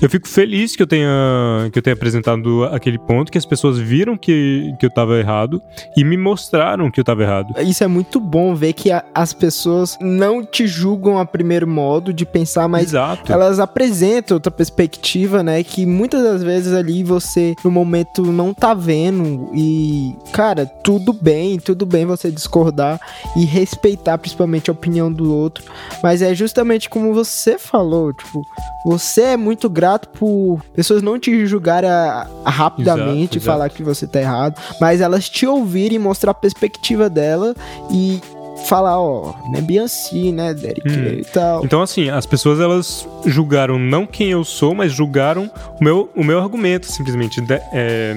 [0.00, 1.08] eu fico feliz que eu tenha,
[1.72, 5.62] que eu tenha apresentado aquele ponto, que as pessoas viram que, que eu tava errado
[5.96, 7.54] e me mostraram que eu tava errado.
[7.60, 12.12] Isso é muito bom ver que a, as pessoas não te julgam a primeiro modo
[12.12, 13.32] de pensar, mas Exato.
[13.32, 15.62] elas apresentam outra perspectiva, né?
[15.62, 19.50] Que muitas das vezes ali você, no momento, não tá vendo.
[19.54, 23.00] E, cara, tudo bem, tudo bem você discordar
[23.36, 25.64] e respeitar principalmente a opinião do outro.
[26.02, 28.42] Mas é justamente como você falou, tipo,
[28.84, 33.82] você é muito grato por pessoas não te julgarem a, a rapidamente e falar que
[33.82, 37.54] você tá errado, mas elas te ouvirem, mostrar a perspectiva dela
[37.90, 38.20] e
[38.66, 40.82] falar, ó, não é bem assim, né, Derek?
[40.86, 41.20] Hum.
[41.20, 41.64] E tal.
[41.64, 46.22] Então, assim, as pessoas elas julgaram não quem eu sou, mas julgaram o meu, o
[46.22, 47.42] meu argumento, simplesmente.
[47.72, 48.14] É,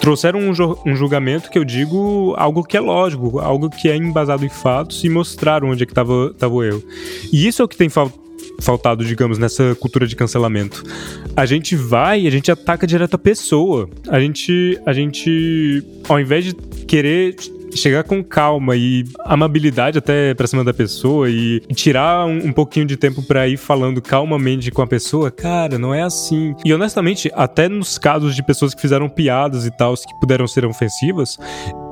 [0.00, 0.52] trouxeram um,
[0.86, 5.04] um julgamento que eu digo algo que é lógico, algo que é embasado em fatos
[5.04, 6.82] e mostraram onde é que tava, tava erro.
[7.30, 8.25] E isso é o que tem faltado
[8.60, 10.82] faltado, digamos, nessa cultura de cancelamento.
[11.36, 13.88] A gente vai e a gente ataca direto a pessoa.
[14.08, 16.54] A gente, a gente, ao invés de
[16.86, 17.36] querer
[17.76, 22.86] chegar com calma e amabilidade até pra cima da pessoa e, tirar um, um, pouquinho
[22.86, 26.54] de tempo para ir falando calmamente com a pessoa, cara, não é assim.
[26.64, 30.64] E honestamente, até nos casos de pessoas que fizeram piadas e tal, que puderam ser
[30.64, 31.36] ofensivas,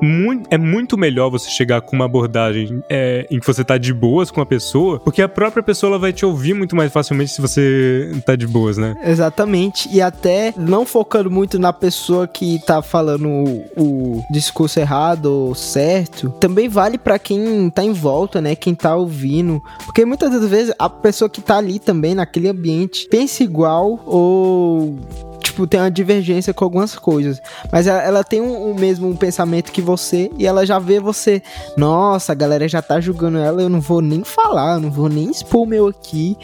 [0.04, 3.92] muito, é muito melhor você chegar com uma abordagem é, em que você tá de
[3.92, 7.32] boas com a pessoa, porque a própria pessoa ela vai te ouvir muito mais facilmente
[7.32, 8.94] se você tá de boas, né?
[9.04, 9.88] Exatamente.
[9.90, 15.54] E até não focando muito na pessoa que tá falando o, o discurso errado ou
[15.54, 18.54] certo, também vale para quem tá em volta, né?
[18.54, 19.62] Quem tá ouvindo.
[19.84, 24.98] Porque muitas das vezes a pessoa que tá ali também naquele ambiente pensa igual ou
[25.44, 27.40] tipo, tem uma divergência com algumas coisas.
[27.70, 30.98] Mas ela, ela tem o um, um mesmo pensamento que você e ela já vê
[30.98, 31.42] você.
[31.76, 35.08] Nossa, a galera já tá julgando ela, eu não vou nem falar, eu não vou
[35.08, 36.36] nem expor o meu aqui.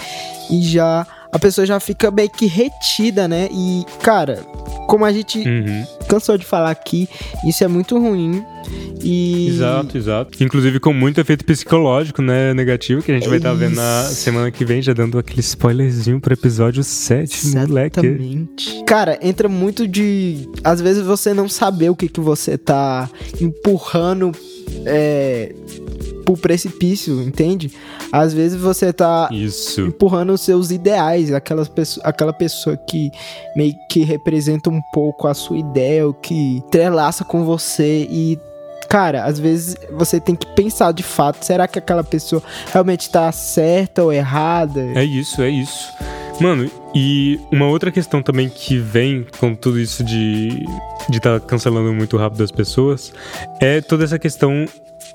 [0.51, 1.07] E já.
[1.33, 3.49] A pessoa já fica meio que retida, né?
[3.53, 4.45] E, cara,
[4.87, 5.87] como a gente uhum.
[6.09, 7.09] cansou de falar aqui,
[7.47, 8.45] isso é muito ruim.
[9.03, 9.49] E...
[9.49, 10.43] Exato, exato.
[10.43, 12.53] Inclusive com muito efeito psicológico, né?
[12.53, 15.41] Negativo, que a gente vai estar tá vendo na semana que vem, já dando aquele
[15.41, 18.01] spoilerzinho pro episódio 7, moleque.
[18.01, 18.85] Exatamente.
[18.85, 20.49] Cara, entra muito de.
[20.63, 23.09] Às vezes você não saber o que, que você tá
[23.41, 24.33] empurrando.
[24.87, 25.55] É,
[26.25, 27.73] pro precipício, entende?
[28.13, 29.83] Às vezes você tá Isso.
[29.83, 33.11] empurrando os seus ideais, aquelas pessoa, aquela pessoa que
[33.55, 38.39] meio que representa um pouco a sua ideia, o que entrelaça com você e
[38.89, 43.31] cara, às vezes você tem que pensar de fato, será que aquela pessoa realmente tá
[43.31, 44.81] certa ou errada?
[44.97, 45.93] É isso, é isso.
[46.41, 50.65] Mano, e uma outra questão também que vem com tudo isso de
[51.09, 53.13] de estar tá cancelando muito rápido as pessoas
[53.61, 54.65] é toda essa questão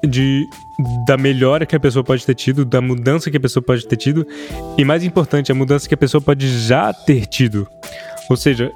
[0.03, 0.45] de
[1.07, 3.95] da melhora que a pessoa pode ter tido, da mudança que a pessoa pode ter
[3.95, 4.27] tido
[4.77, 7.67] e mais importante, a mudança que a pessoa pode já ter tido.
[8.29, 8.71] Ou seja,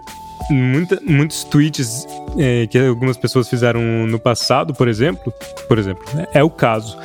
[0.50, 2.06] muita, muitos tweets
[2.38, 5.34] é, que algumas pessoas fizeram no passado, por exemplo,
[5.68, 6.98] por exemplo, né, é o caso.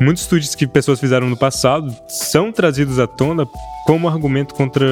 [0.00, 3.46] Muitos tweets que pessoas fizeram no passado são trazidos à tona
[3.86, 4.86] como argumento contra,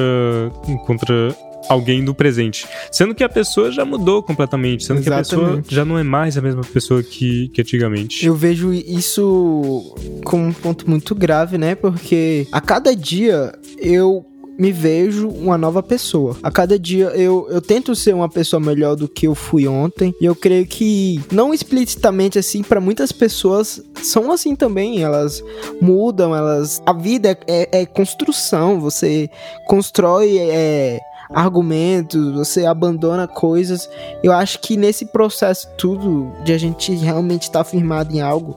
[0.85, 1.35] contra
[1.69, 2.67] alguém do presente.
[2.91, 5.29] Sendo que a pessoa já mudou completamente, sendo Exatamente.
[5.29, 8.25] que a pessoa já não é mais a mesma pessoa que, que antigamente.
[8.25, 11.75] Eu vejo isso como um ponto muito grave, né?
[11.75, 14.25] Porque a cada dia eu
[14.57, 16.37] me vejo uma nova pessoa.
[16.41, 20.13] A cada dia eu, eu tento ser uma pessoa melhor do que eu fui ontem.
[20.19, 25.03] E eu creio que, não explicitamente assim, para muitas pessoas são assim também.
[25.03, 25.43] Elas
[25.81, 26.81] mudam, elas.
[26.85, 28.79] A vida é, é, é construção.
[28.79, 29.29] Você
[29.67, 30.37] constrói.
[30.39, 33.89] É, argumentos, você abandona coisas.
[34.23, 38.55] Eu acho que nesse processo tudo de a gente realmente estar tá firmado em algo,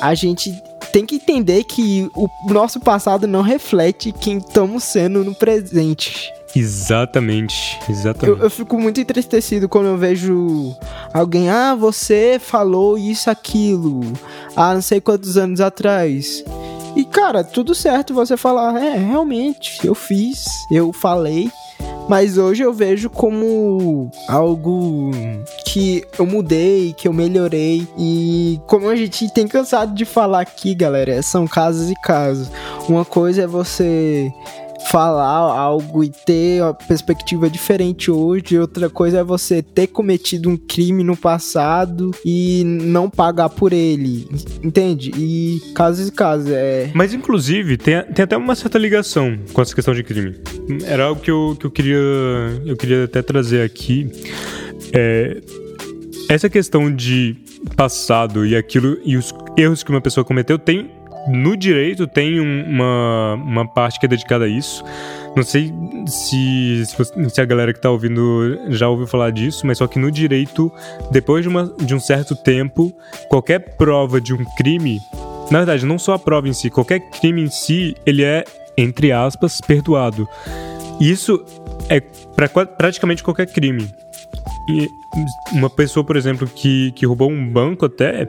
[0.00, 0.60] a gente
[0.92, 6.32] tem que entender que o nosso passado não reflete quem estamos sendo no presente.
[6.54, 8.38] Exatamente, exatamente.
[8.38, 10.74] Eu, eu, fico muito entristecido quando eu vejo
[11.12, 14.00] alguém, ah, você falou isso, aquilo,
[14.56, 16.42] há não sei quantos anos atrás.
[16.96, 21.50] E, cara, tudo certo você falar, é, realmente, eu fiz, eu falei.
[22.08, 25.12] Mas hoje eu vejo como algo
[25.64, 27.86] que eu mudei, que eu melhorei.
[27.96, 32.50] E como a gente tem cansado de falar aqui, galera, são casos e casos.
[32.88, 34.32] Uma coisa é você
[34.88, 38.58] falar algo e ter uma perspectiva diferente hoje.
[38.58, 44.28] Outra coisa é você ter cometido um crime no passado e não pagar por ele.
[44.62, 45.12] Entende?
[45.16, 46.50] E casos e casos.
[46.50, 46.90] É...
[46.94, 50.36] Mas, inclusive, tem, tem até uma certa ligação com essa questão de crime.
[50.84, 51.98] Era algo que eu, que eu, queria,
[52.64, 54.10] eu queria até trazer aqui.
[54.92, 55.40] É,
[56.28, 57.36] essa questão de
[57.76, 60.90] passado e aquilo e os erros que uma pessoa cometeu tem
[61.28, 64.84] no direito tem uma, uma parte que é dedicada a isso.
[65.36, 65.72] Não sei
[66.06, 66.82] se,
[67.28, 70.72] se, a galera que está ouvindo já ouviu falar disso, mas só que no direito,
[71.10, 72.92] depois de, uma, de um certo tempo,
[73.28, 75.00] qualquer prova de um crime,
[75.50, 78.44] na verdade, não só a prova em si, qualquer crime em si, ele é,
[78.76, 80.28] entre aspas, perdoado.
[81.00, 81.44] Isso
[81.88, 83.88] é para praticamente qualquer crime.
[84.68, 84.88] E
[85.52, 88.28] uma pessoa, por exemplo, que, que roubou um banco até,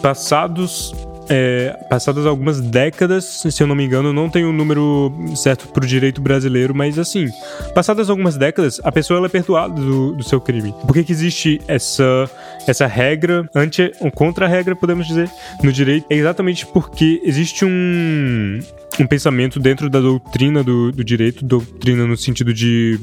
[0.00, 0.94] passados
[1.34, 5.66] é, passadas algumas décadas, se eu não me engano, não tem o um número certo
[5.68, 7.26] pro direito brasileiro, mas assim,
[7.74, 10.74] passadas algumas décadas, a pessoa ela é perdoada do, do seu crime.
[10.86, 12.30] Por que, que existe essa,
[12.66, 15.30] essa regra, anti, contra-regra, podemos dizer,
[15.62, 16.06] no direito?
[16.10, 18.60] É exatamente porque existe um,
[19.00, 22.98] um pensamento dentro da doutrina do, do, direito, doutrina no sentido de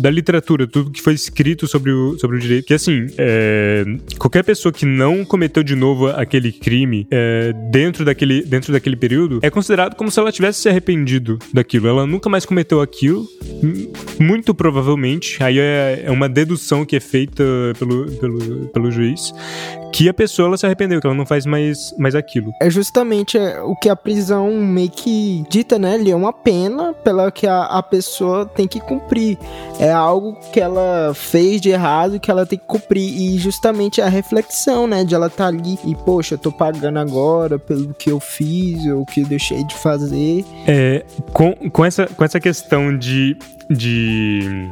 [0.00, 3.84] da literatura, tudo que foi escrito sobre o, sobre o direito, que assim, é,
[4.18, 9.40] qualquer pessoa que não cometeu de novo aquele crime é, dentro, daquele, dentro daquele período
[9.42, 11.88] é considerado como se ela tivesse se arrependido daquilo.
[11.88, 13.26] Ela nunca mais cometeu aquilo,
[14.18, 17.44] muito provavelmente, aí é, é uma dedução que é feita
[17.78, 19.32] pelo, pelo, pelo juiz,
[19.92, 22.52] que a pessoa ela se arrependeu, que ela não faz mais, mais aquilo.
[22.60, 25.94] É justamente é, o que a prisão meio que dita, né?
[25.94, 29.38] Ele é uma pena pela que a, a pessoa tem que cumprir.
[29.78, 33.02] É algo que ela fez de errado que ela tem que cumprir.
[33.02, 35.04] E justamente a reflexão, né?
[35.04, 38.84] De ela estar tá ali e, poxa, eu tô pagando agora pelo que eu fiz
[38.86, 40.44] ou que eu deixei de fazer.
[40.66, 43.36] É, com, com, essa, com essa questão de.
[43.68, 44.70] de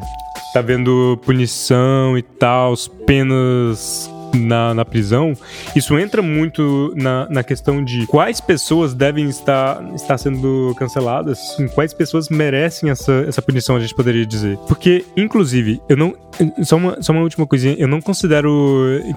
[0.53, 2.75] tá vendo punição e tal,
[3.07, 5.35] penas na, na prisão,
[5.75, 11.39] isso entra muito na, na questão de quais pessoas devem estar, estar sendo canceladas,
[11.75, 14.59] quais pessoas merecem essa, essa punição, a gente poderia dizer.
[14.67, 16.15] Porque, inclusive, eu não.
[16.63, 18.51] Só uma, só uma última coisinha, eu não considero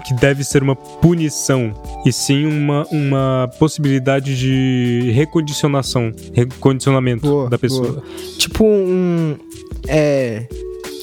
[0.04, 1.72] que deve ser uma punição,
[2.04, 7.92] e sim uma, uma possibilidade de recondicionação, recondicionamento boa, da pessoa.
[7.92, 8.04] Boa.
[8.38, 9.36] Tipo um.
[9.86, 10.46] É.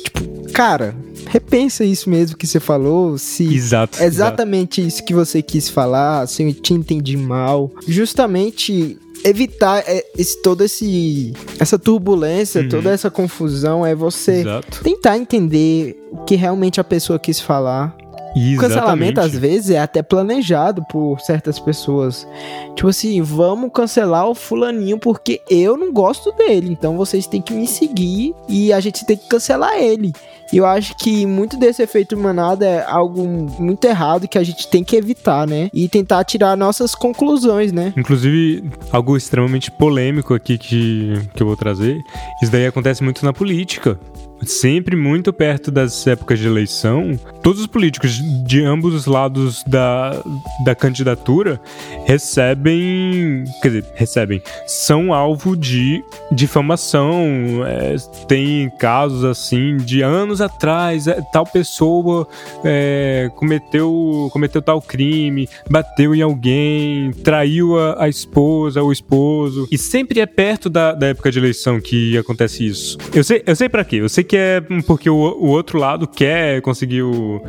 [0.03, 0.95] Tipo, cara,
[1.27, 4.87] repensa isso mesmo que você falou, se exato, é exatamente exato.
[4.87, 7.71] isso que você quis falar, se eu te entendi mal.
[7.87, 12.69] Justamente evitar é, esse, toda esse, essa turbulência, uhum.
[12.69, 14.83] toda essa confusão, é você Exato.
[14.83, 17.95] tentar entender o que realmente a pessoa quis falar.
[18.35, 18.55] Exatamente.
[18.55, 22.27] O cancelamento, às vezes, é até planejado por certas pessoas.
[22.75, 26.71] Tipo assim, vamos cancelar o fulaninho porque eu não gosto dele.
[26.71, 30.13] Então vocês têm que me seguir e a gente tem que cancelar ele.
[30.51, 33.27] E eu acho que muito desse efeito manada é algo
[33.59, 35.69] muito errado que a gente tem que evitar, né?
[35.73, 37.93] E tentar tirar nossas conclusões, né?
[37.95, 41.97] Inclusive, algo extremamente polêmico aqui que, que eu vou trazer.
[42.41, 43.99] Isso daí acontece muito na política
[44.45, 50.23] sempre muito perto das épocas de eleição, todos os políticos de ambos os lados da,
[50.63, 51.59] da candidatura
[52.05, 57.23] recebem, quer dizer, recebem, são alvo de difamação.
[57.65, 57.95] É,
[58.27, 62.27] tem casos assim de anos atrás, é, tal pessoa
[62.63, 69.77] é, cometeu, cometeu tal crime, bateu em alguém, traiu a, a esposa, o esposo, e
[69.77, 72.97] sempre é perto da, da época de eleição que acontece isso.
[73.13, 73.97] Eu sei, eu sei para quê?
[73.97, 77.41] Eu sei que é porque o, o outro lado quer conseguir o,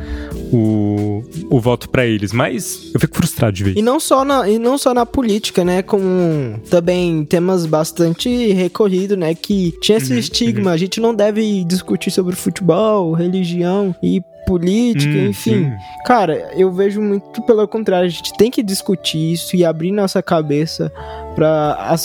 [0.51, 3.77] o, o voto para eles, mas eu fico frustrado de ver.
[3.77, 5.81] E não só na, e não só na política, né?
[5.81, 9.33] Como também temas bastante recorridos, né?
[9.33, 10.73] Que tinha esse uhum, estigma, uhum.
[10.73, 12.80] a gente não deve discutir sobre futebol,
[13.15, 15.63] religião e política, hum, enfim.
[15.65, 15.73] Sim.
[16.05, 20.21] Cara, eu vejo muito pelo contrário, a gente tem que discutir isso e abrir nossa
[20.21, 20.91] cabeça
[21.35, 21.95] para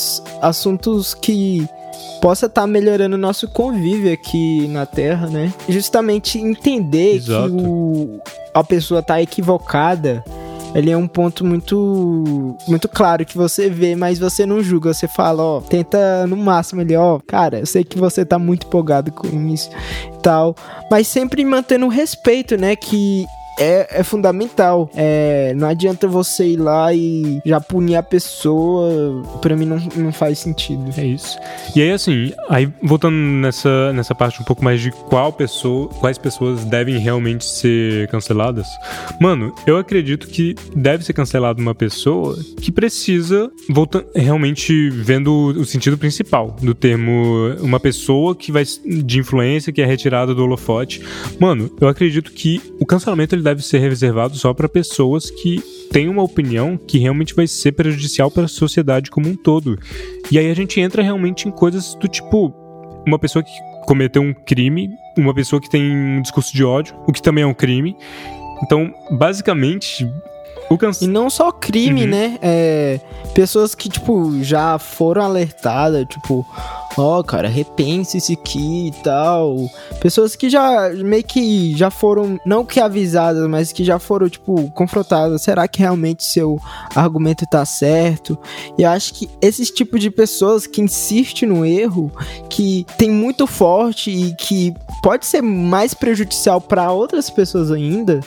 [0.40, 1.66] assuntos que
[2.20, 5.52] possa estar tá melhorando o nosso convívio aqui na Terra, né?
[5.68, 7.48] Justamente entender Exato.
[7.48, 8.20] que o,
[8.54, 10.24] a pessoa tá equivocada
[10.74, 15.08] ele é um ponto muito muito claro que você vê, mas você não julga, você
[15.08, 19.10] fala, ó, tenta no máximo ele, ó, cara, eu sei que você tá muito empolgado
[19.12, 19.70] com isso
[20.12, 20.54] e tal,
[20.90, 23.26] mas sempre mantendo o respeito, né, que
[23.58, 24.90] é, é fundamental.
[24.94, 29.22] É, não adianta você ir lá e já punir a pessoa.
[29.40, 30.84] Pra mim não, não faz sentido.
[30.96, 31.38] É isso.
[31.74, 36.18] E aí, assim, aí voltando nessa, nessa parte um pouco mais de qual pessoa, quais
[36.18, 38.66] pessoas devem realmente ser canceladas.
[39.20, 45.64] Mano, eu acredito que deve ser cancelada uma pessoa que precisa, voltando, realmente vendo o
[45.64, 51.02] sentido principal do termo, uma pessoa que vai de influência que é retirada do holofote.
[51.38, 56.08] Mano, eu acredito que o cancelamento ele deve ser reservado só para pessoas que têm
[56.08, 59.78] uma opinião que realmente vai ser prejudicial para a sociedade como um todo.
[60.30, 62.52] E aí a gente entra realmente em coisas do tipo
[63.06, 63.52] uma pessoa que
[63.86, 67.46] cometeu um crime, uma pessoa que tem um discurso de ódio, o que também é
[67.46, 67.96] um crime.
[68.64, 70.10] Então, basicamente,
[70.68, 71.00] o canc...
[71.00, 72.10] E não só crime, uhum.
[72.10, 72.38] né?
[72.42, 73.00] É,
[73.32, 76.44] pessoas que, tipo, já foram alertadas, tipo,
[76.96, 79.56] ó, oh, cara, repense isso aqui e tal.
[80.00, 84.70] Pessoas que já meio que já foram, não que avisadas, mas que já foram, tipo,
[84.70, 85.42] confrontadas.
[85.42, 86.58] Será que realmente seu
[86.94, 88.38] argumento tá certo?
[88.78, 92.10] E eu acho que esses tipos de pessoas que insistem no erro,
[92.48, 98.20] que tem muito forte e que pode ser mais prejudicial para outras pessoas ainda,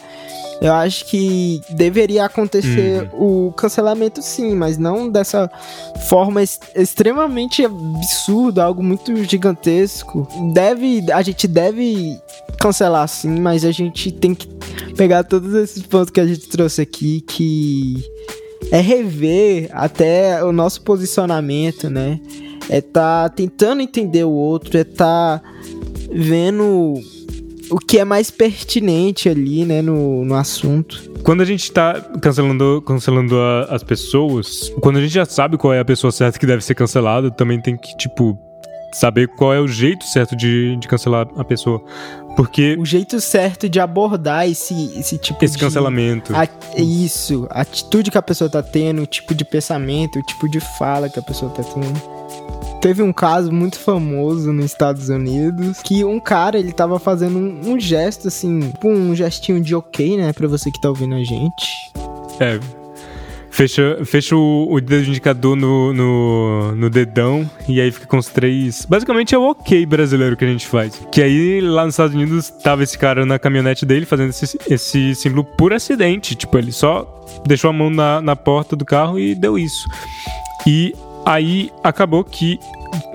[0.61, 3.47] eu acho que deveria acontecer uhum.
[3.47, 5.49] o cancelamento sim, mas não dessa
[6.09, 10.27] forma extremamente absurda, algo muito gigantesco.
[10.53, 12.19] Deve, a gente deve
[12.59, 14.49] cancelar sim, mas a gente tem que
[14.97, 18.03] pegar todos esses pontos que a gente trouxe aqui que
[18.69, 22.19] é rever até o nosso posicionamento, né?
[22.69, 25.41] É tá tentando entender o outro, é tá
[26.11, 26.95] vendo
[27.69, 31.11] o que é mais pertinente ali, né, no, no assunto.
[31.23, 35.73] Quando a gente tá cancelando, cancelando a, as pessoas, quando a gente já sabe qual
[35.73, 38.37] é a pessoa certa que deve ser cancelada, também tem que, tipo,
[38.93, 41.83] saber qual é o jeito certo de, de cancelar a pessoa.
[42.35, 42.75] Porque.
[42.79, 45.57] O jeito certo de abordar esse, esse tipo esse de.
[45.57, 46.33] Esse cancelamento.
[46.35, 47.47] A, isso.
[47.49, 51.09] A atitude que a pessoa tá tendo, o tipo de pensamento, o tipo de fala
[51.09, 52.18] que a pessoa tá tendo.
[52.81, 57.73] Teve um caso muito famoso nos Estados Unidos que um cara ele tava fazendo um,
[57.73, 61.23] um gesto assim, tipo um gestinho de ok, né, para você que tá ouvindo a
[61.23, 61.91] gente.
[62.39, 62.59] É.
[63.51, 68.27] Fecha, fecha o, o dedo indicador no, no, no, dedão e aí fica com os
[68.27, 68.85] três.
[68.85, 71.01] Basicamente é o ok brasileiro que a gente faz.
[71.11, 75.15] Que aí lá nos Estados Unidos tava esse cara na caminhonete dele fazendo esse, esse
[75.15, 76.35] símbolo por acidente.
[76.35, 77.05] Tipo, ele só
[77.45, 79.89] deixou a mão na, na porta do carro e deu isso.
[80.65, 80.93] E
[81.25, 82.57] Aí acabou que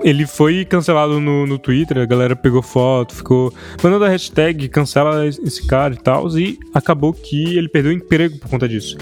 [0.03, 5.25] ele foi cancelado no, no Twitter, a galera pegou foto, ficou mandando a hashtag cancela
[5.27, 8.97] esse cara e tal, e acabou que ele perdeu o emprego por conta disso.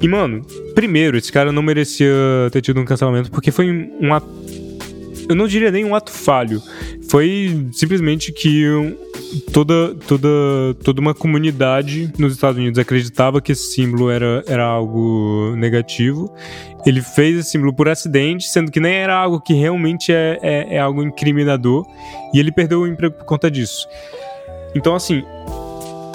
[0.00, 0.42] E, mano,
[0.74, 2.08] primeiro, esse cara não merecia
[2.50, 4.26] ter tido um cancelamento, porque foi um ato.
[5.30, 6.60] Eu não diria nem um ato falho.
[7.08, 8.64] Foi simplesmente que
[9.52, 10.28] toda, toda,
[10.82, 16.34] toda uma comunidade nos Estados Unidos acreditava que esse símbolo era, era algo negativo.
[16.84, 20.74] Ele fez esse símbolo por acidente, sendo que nem era algo que realmente é, é,
[20.74, 21.86] é algo incriminador,
[22.34, 23.86] e ele perdeu o emprego por conta disso.
[24.74, 25.22] Então, assim,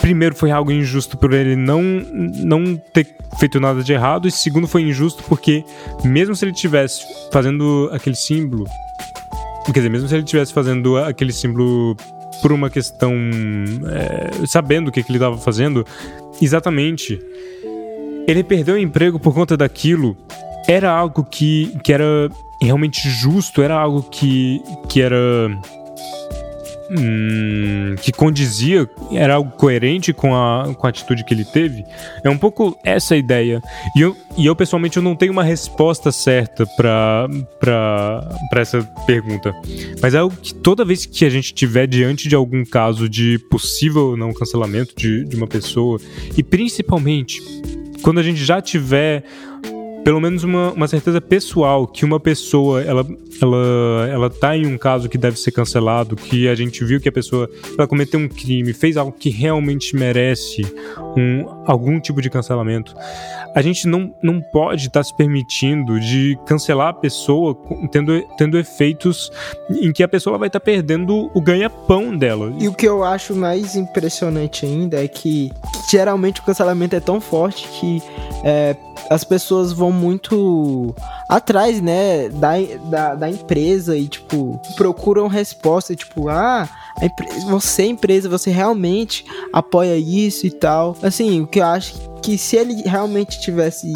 [0.01, 3.07] primeiro foi algo injusto por ele não, não ter
[3.39, 5.63] feito nada de errado, e segundo foi injusto porque,
[6.03, 8.65] mesmo se ele tivesse fazendo aquele símbolo,
[9.73, 11.95] quer dizer, mesmo se ele estivesse fazendo aquele símbolo
[12.41, 13.13] por uma questão.
[13.13, 15.85] É, sabendo o que, que ele estava fazendo,
[16.41, 17.19] exatamente.
[18.27, 20.17] Ele perdeu o emprego por conta daquilo.
[20.67, 22.29] Era algo que, que era
[22.61, 25.17] realmente justo, era algo que, que era
[26.89, 31.83] hum, que condizia, era algo coerente com a, com a atitude que ele teve.
[32.23, 33.61] É um pouco essa a ideia.
[33.95, 37.29] E eu, e eu pessoalmente, eu não tenho uma resposta certa para
[38.55, 39.53] essa pergunta.
[40.01, 43.39] Mas é algo que toda vez que a gente tiver diante de algum caso de
[43.49, 45.99] possível não cancelamento de, de uma pessoa,
[46.37, 47.41] e principalmente
[48.01, 49.23] quando a gente já tiver
[50.05, 53.03] pelo menos uma, uma certeza pessoal que uma pessoa ela,
[53.41, 57.09] ela, ela tá em um caso que deve ser cancelado, que a gente viu que
[57.09, 60.61] a pessoa ela cometeu um crime, fez algo que realmente merece
[61.17, 62.95] um, algum tipo de cancelamento.
[63.53, 67.57] A gente não, não pode estar tá se permitindo de cancelar a pessoa
[67.91, 69.31] tendo, tendo efeitos
[69.69, 72.53] em que a pessoa vai estar tá perdendo o ganha-pão dela.
[72.59, 75.51] E o que eu acho mais impressionante ainda é que
[75.89, 78.01] geralmente o cancelamento é tão forte que
[78.43, 78.75] é,
[79.09, 80.93] as pessoas vão muito
[81.27, 82.53] atrás, né, da,
[82.89, 86.67] da, da empresa e, tipo, procuram resposta, tipo, ah,
[87.01, 90.95] empresa, você, empresa, você realmente apoia isso e tal.
[91.01, 93.91] Assim, o que eu acho que se ele realmente tivesse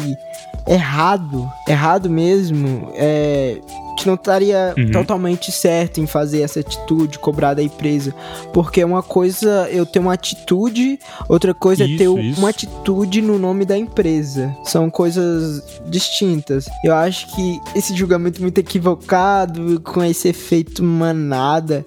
[0.66, 3.60] errado, errado mesmo, é,
[4.00, 4.90] que não estaria uhum.
[4.90, 8.14] totalmente certo em fazer essa atitude, cobrar da empresa.
[8.52, 10.98] Porque uma coisa eu ter uma atitude,
[11.28, 12.38] outra coisa isso, é ter isso.
[12.40, 14.56] uma atitude no nome da empresa.
[14.64, 16.66] São coisas distintas.
[16.82, 21.84] Eu acho que esse julgamento muito equivocado, com esse efeito manada,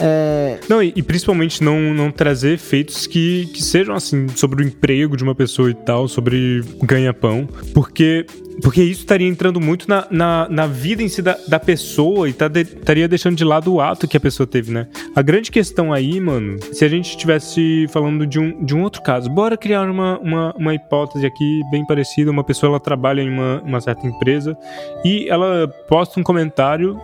[0.00, 0.58] é...
[0.68, 5.16] Não, e, e, principalmente não, não trazer efeitos que, que sejam assim, sobre o emprego
[5.16, 7.48] de uma pessoa e tal, sobre ganha-pão.
[7.74, 8.26] Porque
[8.60, 12.32] porque isso estaria entrando muito na, na, na vida em si da, da pessoa e
[12.32, 14.86] tá de, estaria deixando de lado o ato que a pessoa teve, né?
[15.16, 19.02] A grande questão aí, mano, se a gente estivesse falando de um, de um outro
[19.02, 22.30] caso, bora criar uma, uma, uma hipótese aqui bem parecida.
[22.30, 24.56] Uma pessoa ela trabalha em uma, uma certa empresa
[25.04, 27.00] e ela posta um comentário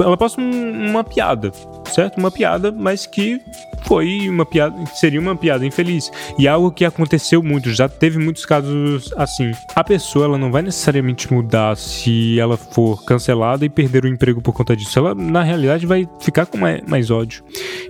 [0.00, 1.52] ela posta um, uma piada,
[1.92, 2.18] certo?
[2.18, 3.40] Uma piada, mas que
[3.86, 6.10] foi uma piada, seria uma piada infeliz.
[6.38, 9.52] E algo que aconteceu muito, já teve muitos casos assim.
[9.74, 14.40] A pessoa, ela não vai necessariamente mudar se ela for cancelada e perder o emprego
[14.40, 14.98] por conta disso.
[14.98, 17.44] Ela, na realidade, vai ficar com mais, mais ódio.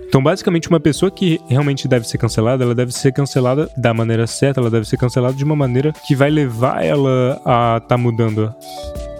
[0.07, 4.27] Então, basicamente, uma pessoa que realmente deve ser cancelada, ela deve ser cancelada da maneira
[4.27, 7.97] certa, ela deve ser cancelada de uma maneira que vai levar ela a estar tá
[7.97, 8.53] mudando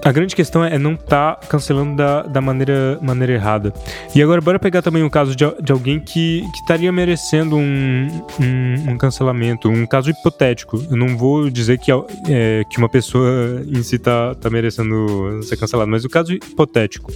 [0.03, 3.73] a grande questão é não estar tá cancelando da, da maneira, maneira errada.
[4.15, 8.07] E agora, bora pegar também o caso de, de alguém que, estaria merecendo um,
[8.39, 10.83] um, um, cancelamento, um caso hipotético.
[10.89, 15.57] Eu não vou dizer que, é, que uma pessoa em si está tá merecendo ser
[15.57, 17.11] cancelada, mas o caso hipotético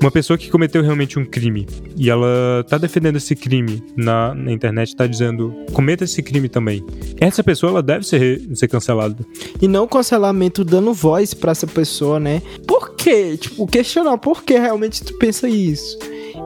[0.00, 4.50] uma pessoa que cometeu realmente um crime e ela tá defendendo esse crime na, na
[4.50, 6.84] internet, tá dizendo cometa esse crime também.
[7.20, 9.16] Essa pessoa ela deve ser, ser cancelada.
[9.60, 12.40] E não cancelamento dando voz para essa pessoa, né?
[12.66, 13.36] Por quê?
[13.36, 15.98] Tipo, questionar por que realmente tu pensa isso.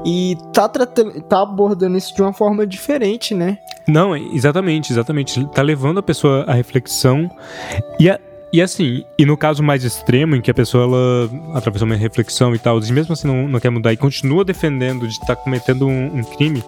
[0.05, 3.59] E tá tratando, tá abordando isso de uma forma diferente, né?
[3.86, 5.46] Não, exatamente, exatamente.
[5.52, 7.30] Tá levando a pessoa à reflexão
[8.00, 8.18] e a,
[8.55, 12.55] e assim, e no caso mais extremo, em que a pessoa ela atravessou uma reflexão
[12.55, 15.36] e tal, e mesmo assim não, não quer mudar e continua defendendo de estar tá
[15.36, 16.62] cometendo um, um, crime,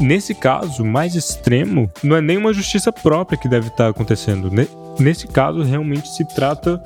[0.00, 4.50] nesse caso mais extremo, não é nenhuma justiça própria que deve estar tá acontecendo.
[4.98, 6.82] Nesse caso, realmente se trata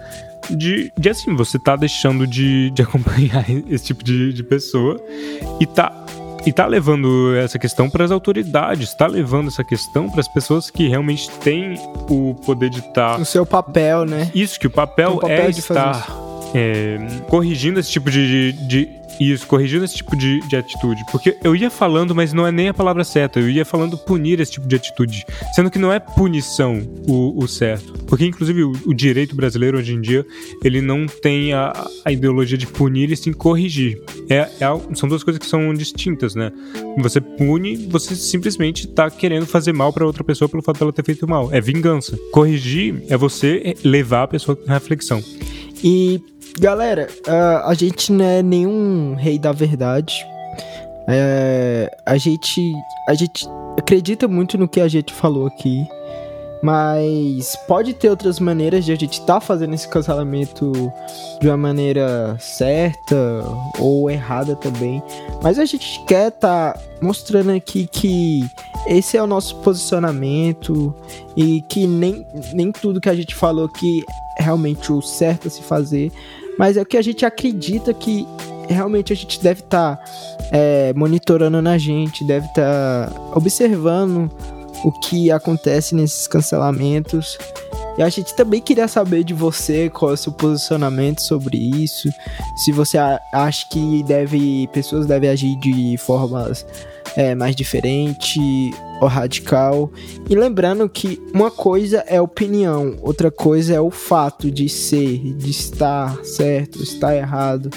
[0.50, 5.00] de, de assim, você tá deixando de, de acompanhar esse tipo de, de pessoa
[5.60, 6.01] e tá
[6.44, 10.70] e tá levando essa questão para as autoridades, tá levando essa questão para as pessoas
[10.70, 11.74] que realmente têm
[12.08, 13.16] o poder de estar.
[13.16, 13.22] Tá...
[13.22, 14.30] O seu papel, né?
[14.34, 16.98] Isso, que o papel, o papel é estar é,
[17.28, 21.02] corrigindo esse tipo de, de, de isso, corrigindo esse tipo de, de atitude.
[21.10, 23.38] Porque eu ia falando, mas não é nem a palavra certa.
[23.38, 25.24] Eu ia falando punir esse tipo de atitude.
[25.54, 27.92] Sendo que não é punição o, o certo.
[28.06, 30.24] Porque, inclusive, o, o, direito brasileiro hoje em dia,
[30.64, 31.72] ele não tem a,
[32.04, 34.00] a ideologia de punir e sim corrigir.
[34.28, 36.50] É, é, são duas coisas que são distintas, né?
[36.98, 41.04] Você pune, você simplesmente tá querendo fazer mal para outra pessoa pelo fato dela ter
[41.04, 41.48] feito mal.
[41.52, 42.18] É vingança.
[42.32, 45.22] Corrigir é você levar a pessoa à reflexão.
[45.82, 46.20] E
[46.58, 50.14] Galera, uh, a gente não é nenhum rei da verdade.
[51.08, 52.60] É, a gente
[53.08, 55.84] a gente acredita muito no que a gente falou aqui,
[56.62, 60.72] mas pode ter outras maneiras de a gente estar tá fazendo esse cancelamento
[61.40, 63.16] de uma maneira certa
[63.78, 65.02] ou errada também.
[65.42, 68.48] Mas a gente quer estar tá mostrando aqui que
[68.86, 70.94] esse é o nosso posicionamento
[71.36, 74.04] e que nem, nem tudo que a gente falou aqui
[74.38, 76.10] é realmente o certo a se fazer
[76.58, 78.26] mas é o que a gente acredita que
[78.68, 80.04] realmente a gente deve estar tá,
[80.50, 84.30] é, monitorando na gente, deve estar tá observando
[84.84, 87.38] o que acontece nesses cancelamentos.
[87.98, 92.08] E a gente também queria saber de você qual é o seu posicionamento sobre isso.
[92.64, 92.96] Se você
[93.32, 96.64] acha que deve, pessoas devem agir de formas
[97.16, 98.40] é, mais diferente
[99.00, 99.90] ou radical.
[100.28, 105.50] E lembrando que uma coisa é opinião, outra coisa é o fato de ser, de
[105.50, 107.68] estar certo, estar errado.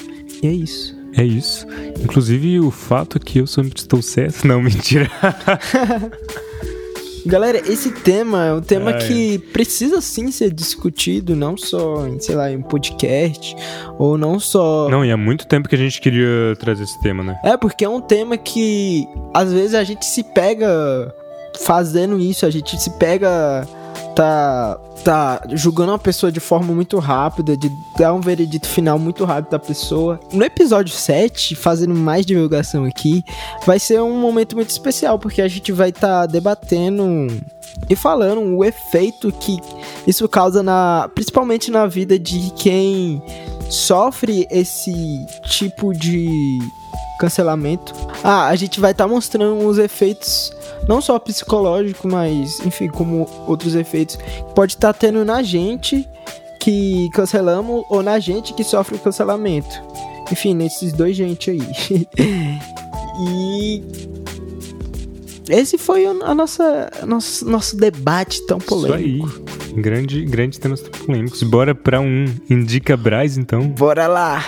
[0.42, 0.96] E é isso.
[1.18, 1.66] É isso.
[2.04, 4.46] Inclusive o fato que eu sempre estou certo.
[4.48, 5.10] Não, mentira.
[7.26, 8.98] Galera, esse tema é um tema é.
[9.00, 13.56] que precisa sim ser discutido, não só em, sei lá, em podcast,
[13.98, 14.88] ou não só.
[14.90, 17.40] Não, e há muito tempo que a gente queria trazer esse tema, né?
[17.44, 21.14] É, porque é um tema que às vezes a gente se pega
[21.62, 23.68] fazendo isso, a gente se pega
[24.16, 29.26] tá, tá julgando uma pessoa de forma muito rápida, de dar um veredito final muito
[29.26, 30.20] rápido da pessoa.
[30.32, 33.24] No episódio 7, fazendo mais divulgação aqui,
[33.66, 37.28] vai ser um momento muito especial, porque a gente vai estar tá debatendo
[37.90, 39.60] e falando o efeito que
[40.08, 43.22] isso causa na, principalmente na vida de quem
[43.70, 44.94] sofre esse
[45.46, 46.60] tipo de
[47.20, 47.94] cancelamento.
[48.24, 50.54] Ah, a gente vai estar tá mostrando os efeitos
[50.88, 54.18] não só psicológico, mas enfim, como outros efeitos
[54.54, 56.08] pode estar tá tendo na gente
[56.60, 59.82] que cancelamos ou na gente que sofre o cancelamento.
[60.32, 61.62] Enfim, nesses dois gente aí.
[63.20, 63.84] e
[65.50, 69.28] esse foi a nossa nosso, nosso debate tão polêmico.
[69.28, 69.44] Isso
[69.74, 69.82] aí.
[69.82, 71.44] Grande, grande temas polêmicos.
[71.44, 73.68] Bora pra um Indica Braz, então?
[73.68, 74.44] Bora lá!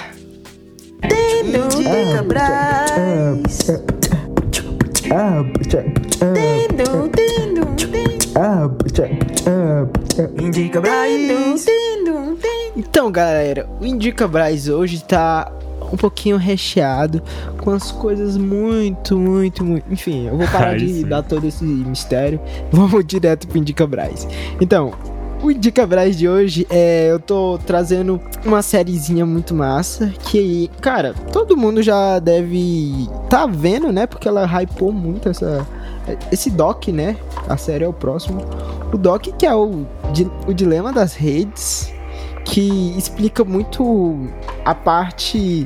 [1.04, 3.68] Indica Braz!
[10.41, 11.66] Indica Braz.
[12.76, 15.52] Então, galera, o Indica Braz hoje tá
[15.92, 17.22] um pouquinho recheado
[17.62, 19.92] com as coisas muito, muito, muito.
[19.92, 21.08] Enfim, eu vou parar Ai, de sim.
[21.08, 22.40] dar todo esse mistério.
[22.72, 24.28] Vamos direto pro Indica Braz.
[24.60, 24.94] Então,
[25.42, 27.12] o Indica Braz de hoje é.
[27.12, 30.12] Eu tô trazendo uma sériezinha muito massa.
[30.24, 34.08] Que, cara, todo mundo já deve tá vendo, né?
[34.08, 35.66] Porque ela hypou muito essa.
[36.32, 37.18] Esse Doc, né?
[37.48, 38.42] A série é o próximo.
[38.92, 39.86] O Doc, que é o,
[40.48, 41.94] o Dilema das Redes.
[42.46, 44.30] Que explica muito
[44.68, 45.65] a parte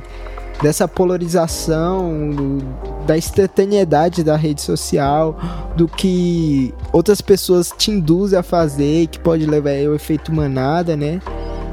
[0.61, 2.59] dessa polarização, do,
[3.07, 5.35] da instantaneidade da rede social,
[5.75, 11.19] do que outras pessoas te induzem a fazer, que pode levar ao efeito manada, né?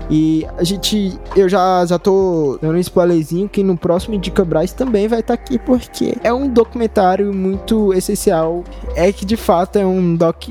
[0.08, 4.72] E a gente, eu já, já tô dando um spoilerzinho que no próximo Indica Braz
[4.72, 8.64] também vai estar tá aqui, porque é um documentário muito essencial.
[8.96, 10.48] É que de fato é um doc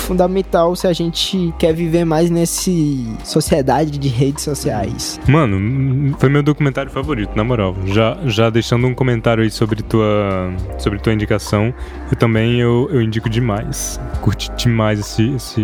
[0.00, 5.20] fundamental se a gente quer viver mais nesse sociedade de redes sociais.
[5.28, 7.74] Mano, foi meu documentário favorito, na moral.
[7.86, 11.72] Já, já deixando um comentário aí sobre tua, sobre tua indicação,
[12.10, 14.00] eu também eu, eu indico demais.
[14.20, 15.62] Curti demais esse, esse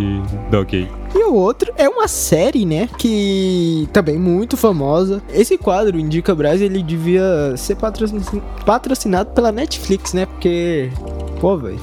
[0.51, 0.89] doc aí.
[1.15, 2.89] E o outro é uma série, né?
[2.99, 5.23] Que também muito famosa.
[5.33, 7.77] Esse quadro, Indica Brasil, ele devia ser
[8.67, 10.27] patrocinado pela Netflix, né?
[10.27, 10.91] Porque
[11.41, 11.79] Pô, velho.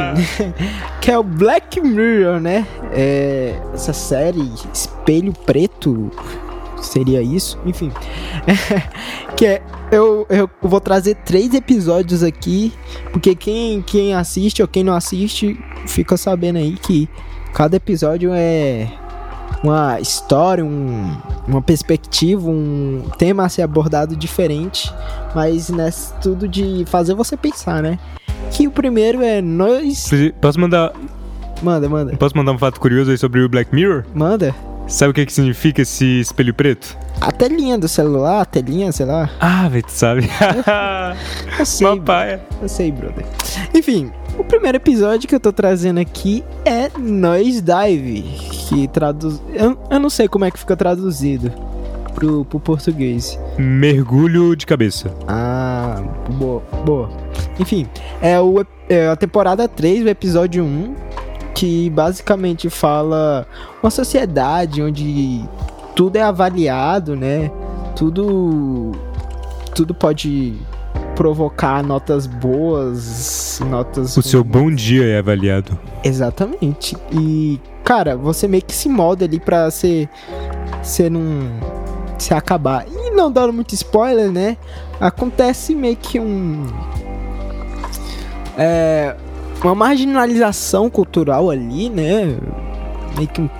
[1.00, 2.66] que é o Black Mirror, né?
[2.92, 6.10] É, essa série Espelho Preto
[6.82, 7.90] seria isso, enfim.
[9.36, 12.72] que é eu, eu vou trazer três episódios aqui,
[13.12, 17.08] porque quem, quem assiste ou quem não assiste fica sabendo aí que
[17.52, 18.88] cada episódio é
[19.64, 24.92] uma história, um, uma perspectiva, um tema a ser abordado diferente,
[25.34, 27.98] mas nesse tudo de fazer você pensar, né?
[28.50, 30.10] Que o primeiro é nós.
[30.40, 30.92] Posso mandar.
[31.62, 32.16] Manda, manda.
[32.16, 34.04] Posso mandar um fato curioso aí sobre o Black Mirror?
[34.14, 34.54] Manda.
[34.86, 36.96] Sabe o que, que significa esse espelho preto?
[37.20, 39.30] A telinha do celular, a telinha, sei lá.
[39.38, 40.22] Ah, velho, tu sabe.
[41.58, 41.86] eu sei.
[41.86, 42.40] Uma paia.
[42.60, 43.24] Eu sei, brother.
[43.72, 48.22] Enfim, o primeiro episódio que eu tô trazendo aqui é Noise Dive,
[48.68, 49.40] que traduz.
[49.54, 51.52] Eu, eu não sei como é que fica traduzido
[52.20, 53.38] pro, pro português.
[53.58, 55.12] Mergulho de cabeça.
[55.26, 56.02] Ah,
[56.38, 57.10] boa, boa.
[57.58, 57.86] Enfim,
[58.20, 60.94] é, o, é a temporada 3, o episódio 1,
[61.54, 63.46] que basicamente fala
[63.82, 65.42] uma sociedade onde
[65.96, 67.50] tudo é avaliado, né?
[67.96, 68.92] Tudo
[69.74, 70.54] tudo pode
[71.14, 75.78] provocar notas boas, notas O seu bom dia é avaliado.
[76.04, 76.96] Exatamente.
[77.12, 80.08] E cara, você meio que se molda ali para ser
[80.82, 81.79] ser um
[82.20, 82.86] se acabar.
[82.88, 84.56] E não dando muito spoiler, né?
[85.00, 86.66] Acontece meio que um.
[88.56, 89.16] É.
[89.62, 92.36] Uma marginalização cultural ali, né?
[93.16, 93.50] Meio que um.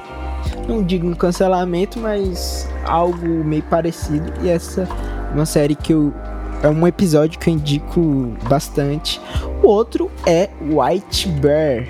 [0.69, 4.33] Não digo um cancelamento, mas algo meio parecido.
[4.43, 6.13] E essa é uma série que eu.
[6.63, 9.21] É um episódio que eu indico bastante.
[9.63, 11.87] O outro é White Bear.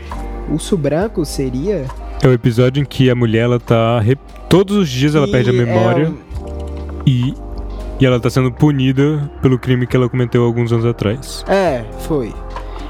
[0.48, 1.86] Urso branco seria?
[2.22, 4.00] É o episódio em que a mulher ela tá.
[4.48, 6.12] Todos os dias ela e perde a memória.
[6.26, 6.29] É
[7.06, 7.34] e,
[7.98, 11.44] e ela tá sendo punida pelo crime que ela cometeu alguns anos atrás.
[11.48, 12.34] É, foi.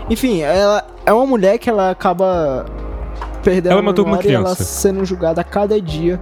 [0.09, 2.67] Enfim, ela é uma mulher que ela acaba
[3.43, 4.47] perdendo ela matou uma criança.
[4.47, 6.21] ela sendo julgada a cada dia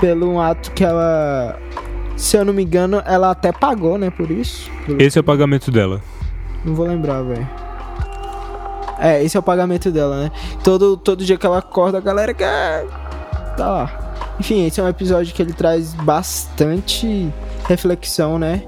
[0.00, 1.58] pelo ato que ela,
[2.16, 4.70] se eu não me engano, ela até pagou, né, por isso.
[4.98, 6.00] Esse é o pagamento dela.
[6.64, 7.48] Não vou lembrar, velho.
[8.98, 10.32] É, esse é o pagamento dela, né?
[10.62, 12.86] Todo, todo dia que ela acorda, a galera quer.
[13.56, 14.14] Tá lá.
[14.42, 17.32] Enfim, esse é um episódio que ele traz bastante
[17.68, 18.60] reflexão, né?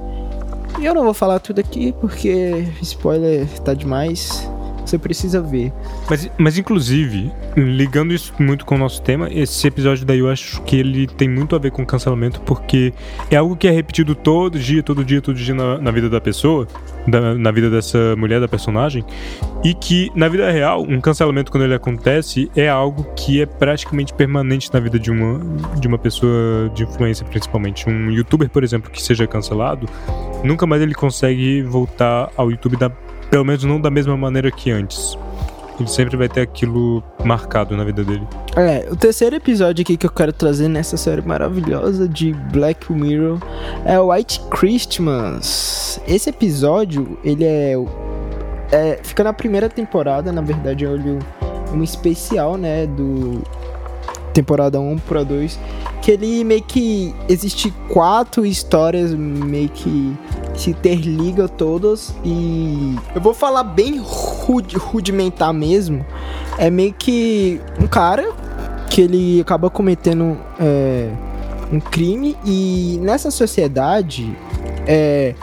[0.79, 4.49] E eu não vou falar tudo aqui porque spoiler tá demais.
[4.85, 5.73] Você precisa ver.
[6.09, 10.63] Mas, mas inclusive, ligando isso muito com o nosso tema, esse episódio daí eu acho
[10.63, 12.93] que ele tem muito a ver com cancelamento, porque
[13.31, 16.21] é algo que é repetido todo dia, todo dia, todo dia na, na vida da
[16.21, 16.67] pessoa,
[17.07, 19.05] da, na vida dessa mulher, da personagem,
[19.65, 24.13] e que na vida real, um cancelamento quando ele acontece é algo que é praticamente
[24.13, 25.41] permanente na vida de uma,
[25.79, 27.89] de uma pessoa de influência, principalmente.
[27.89, 29.89] Um youtuber, por exemplo, que seja cancelado,
[30.43, 32.91] nunca mais ele consegue voltar ao YouTube da,
[33.35, 35.19] pelo menos não da mesma maneira que antes.
[35.81, 38.25] Ele sempre vai ter aquilo marcado na vida dele.
[38.55, 43.41] É, o terceiro episódio aqui que eu quero trazer nessa série maravilhosa de Black Mirror
[43.85, 46.01] é White Christmas.
[46.07, 47.75] Esse episódio, ele é,
[48.71, 50.89] é fica na primeira temporada, na verdade, é
[51.73, 53.43] um especial, né, do
[54.35, 55.59] temporada 1 para 2,
[56.03, 60.15] que ele meio que existe quatro histórias meio que
[60.55, 66.05] se interliga todas e eu vou falar bem rud rudimentar mesmo.
[66.59, 68.31] É meio que um cara
[68.91, 71.09] que ele acaba cometendo é,
[71.73, 74.37] um crime e nessa sociedade
[74.87, 75.35] é,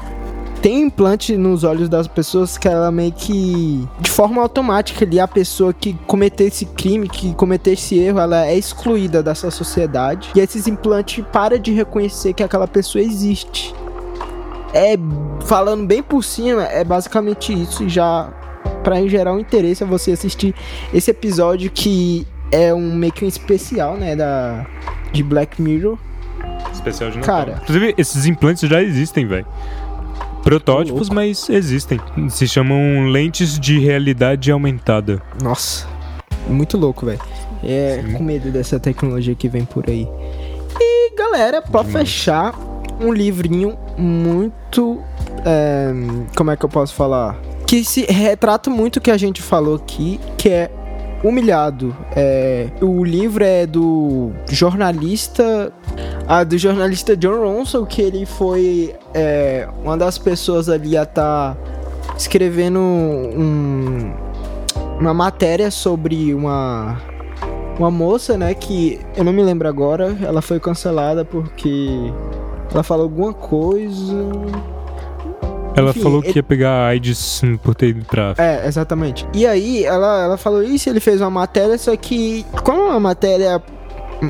[0.62, 5.28] tem implante nos olhos das pessoas que ela meio que de forma automática ali a
[5.28, 10.40] pessoa que cometeu esse crime, que cometeu esse erro, ela é excluída dessa sociedade e
[10.40, 13.74] esses implantes para de reconhecer que aquela pessoa existe
[14.74, 14.96] é
[15.46, 17.88] falando bem por cima, é basicamente isso.
[17.88, 18.32] Já
[18.84, 20.56] para gerar um interesse é você assistir
[20.94, 24.66] esse episódio que é um meio que um especial, né, da
[25.12, 25.98] de Black Mirror.
[26.72, 27.36] Especial de Natal.
[27.36, 29.46] Cara, inclusive esses implantes já existem, velho.
[30.44, 32.00] Protótipos, mas existem.
[32.30, 35.22] Se chamam lentes de realidade aumentada.
[35.42, 35.88] Nossa,
[36.48, 37.20] muito louco, velho.
[37.64, 38.14] É Sim.
[38.14, 40.08] com medo dessa tecnologia que vem por aí.
[40.80, 42.56] E galera, para fechar,
[43.00, 45.00] um livrinho muito.
[45.46, 45.92] É,
[46.36, 47.40] como é que eu posso falar?
[47.68, 50.72] Que se retrata muito o que a gente falou aqui, que é
[51.24, 51.96] humilhado.
[52.16, 55.72] É, o livro é do jornalista.
[56.28, 61.56] Ah, do jornalista John Ronson, que ele foi é, uma das pessoas ali a estar
[61.56, 61.58] tá
[62.16, 64.14] escrevendo um,
[65.00, 66.98] uma matéria sobre uma
[67.78, 72.14] uma moça, né, que eu não me lembro agora, ela foi cancelada porque
[72.72, 74.30] ela falou alguma coisa.
[75.76, 78.06] Ela Enfim, falou que ia pegar a AIDS por ter ido.
[78.38, 79.26] É, exatamente.
[79.34, 83.62] E aí, ela, ela falou isso, ele fez uma matéria, só que, como a matéria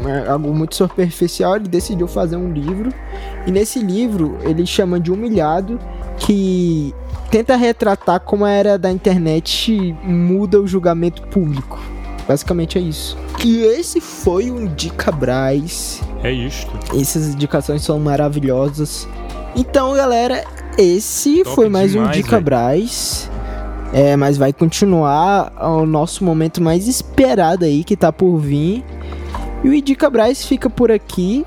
[0.08, 2.94] é algo muito superficial, ele decidiu fazer um livro.
[3.46, 5.80] E nesse livro, ele chama de Humilhado,
[6.18, 6.94] que
[7.30, 11.80] tenta retratar como a era da internet muda o julgamento público.
[12.28, 13.18] Basicamente é isso.
[13.44, 16.02] E esse foi o Indica Braz.
[16.24, 16.72] É isto.
[16.98, 19.08] Essas indicações são maravilhosas.
[19.56, 20.44] Então, galera,
[20.78, 22.44] esse Top foi mais demais, um Dica véio.
[22.44, 23.30] Braz.
[23.94, 28.86] É, mas vai continuar o nosso momento mais esperado aí que tá por vir.
[29.64, 31.46] E o Indica Braz fica por aqui.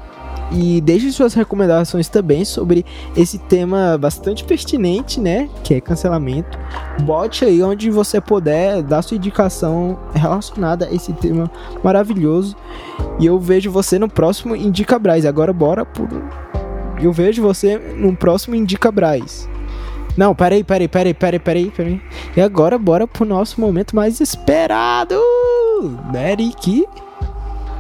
[0.53, 2.85] E deixe suas recomendações também sobre
[3.17, 5.49] esse tema bastante pertinente, né?
[5.65, 6.59] Que é cancelamento.
[7.03, 11.51] Bote aí onde você puder dar sua indicação relacionada a esse tema
[11.83, 12.55] maravilhoso.
[13.19, 15.25] E eu vejo você no próximo Indica Braz.
[15.25, 16.09] Agora bora por.
[17.01, 19.49] Eu vejo você no próximo Indica Braz.
[20.17, 22.01] Não, peraí, peraí, peraí, peraí, peraí, peraí.
[22.37, 25.21] E agora bora pro nosso momento mais esperado.
[26.13, 26.85] Derek.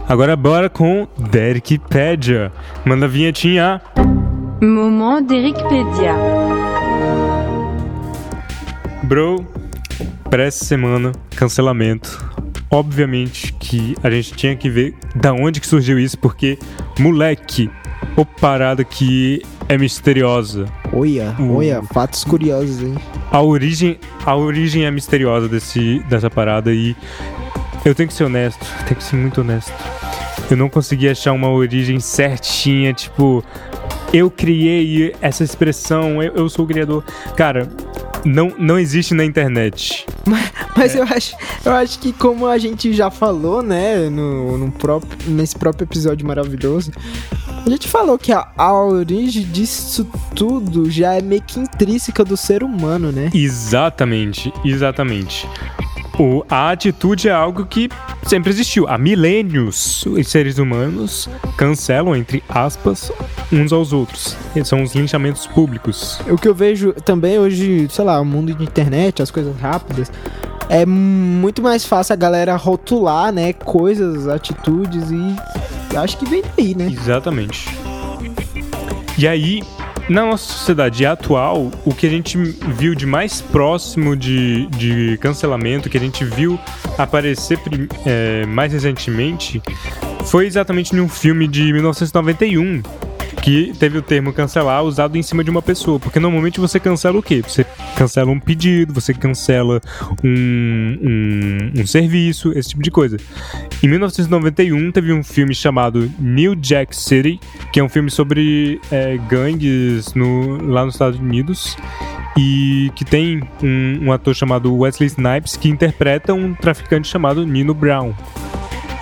[0.08, 2.52] Agora bora com Derikpedia.
[2.84, 3.80] Manda a vinhetinha.
[4.60, 6.14] Moment Derikpedia.
[9.04, 9.46] Bro,
[10.28, 12.32] para essa semana, cancelamento.
[12.70, 16.58] Obviamente que a gente tinha que ver da onde que surgiu isso, porque,
[16.98, 17.70] moleque,
[18.16, 20.66] o parada que é misteriosa.
[20.92, 21.56] Olha, o...
[21.56, 22.94] olha, fatos curiosos, hein?
[23.30, 26.96] A origem, a origem é misteriosa desse, dessa parada e
[27.84, 29.72] eu tenho que ser honesto, tenho que ser muito honesto.
[30.50, 33.42] Eu não consegui achar uma origem certinha, tipo,
[34.12, 37.04] eu criei essa expressão, eu, eu sou o criador.
[37.36, 37.68] Cara,
[38.24, 40.06] não, não existe na internet.
[40.26, 41.00] Mas, mas é.
[41.00, 45.56] eu, acho, eu acho que como a gente já falou, né, no, no próprio, nesse
[45.56, 46.90] próprio episódio maravilhoso,
[47.66, 52.36] a gente falou que a, a origem disso tudo já é meio que intrínseca do
[52.36, 53.30] ser humano, né?
[53.32, 55.48] Exatamente, exatamente.
[56.18, 57.88] O, a atitude é algo que
[58.24, 58.86] sempre existiu.
[58.86, 63.10] Há milênios, os seres humanos cancelam, entre aspas,
[63.50, 64.36] uns aos outros.
[64.64, 66.20] São os linchamentos públicos.
[66.28, 70.12] O que eu vejo também hoje, sei lá, o mundo de internet, as coisas rápidas,
[70.68, 75.36] é muito mais fácil a galera rotular, né, coisas, atitudes e
[75.96, 76.86] acho que vem daí, né?
[76.86, 77.68] Exatamente.
[79.16, 79.62] E aí,
[80.08, 85.88] na nossa sociedade atual, o que a gente viu de mais próximo de, de cancelamento,
[85.88, 86.58] que a gente viu
[86.98, 87.58] aparecer
[88.04, 89.62] é, mais recentemente,
[90.26, 92.82] foi exatamente num filme de 1991
[93.44, 96.00] que teve o termo cancelar usado em cima de uma pessoa.
[96.00, 97.42] Porque normalmente você cancela o quê?
[97.46, 99.82] Você cancela um pedido, você cancela
[100.24, 103.18] um, um, um serviço, esse tipo de coisa.
[103.82, 107.38] Em 1991 teve um filme chamado New Jack City,
[107.70, 111.76] que é um filme sobre é, gangues no, lá nos Estados Unidos
[112.38, 117.74] e que tem um, um, ator chamado Wesley Snipes que interpreta um traficante chamado Nino
[117.74, 118.14] Brown.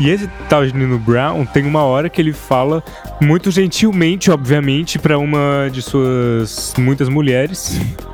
[0.02, 2.82] E esse tal de Nino Brown tem uma hora que ele fala
[3.20, 7.80] muito gentilmente, obviamente, para uma de suas muitas mulheres.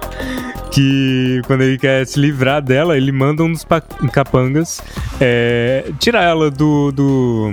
[0.70, 3.66] Que quando ele quer se livrar dela, ele manda um dos
[4.12, 4.82] capangas
[5.18, 7.50] é, tirar ela do, do,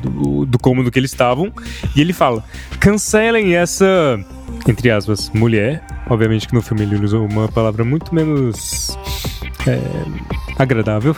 [0.00, 1.52] do, do cômodo que eles estavam.
[1.96, 2.44] E ele fala:
[2.78, 4.18] cancelem essa,
[4.68, 5.84] entre aspas, mulher.
[6.08, 8.96] Obviamente que no filme ele usou uma palavra muito menos.
[9.66, 9.80] É,
[10.62, 11.16] agradável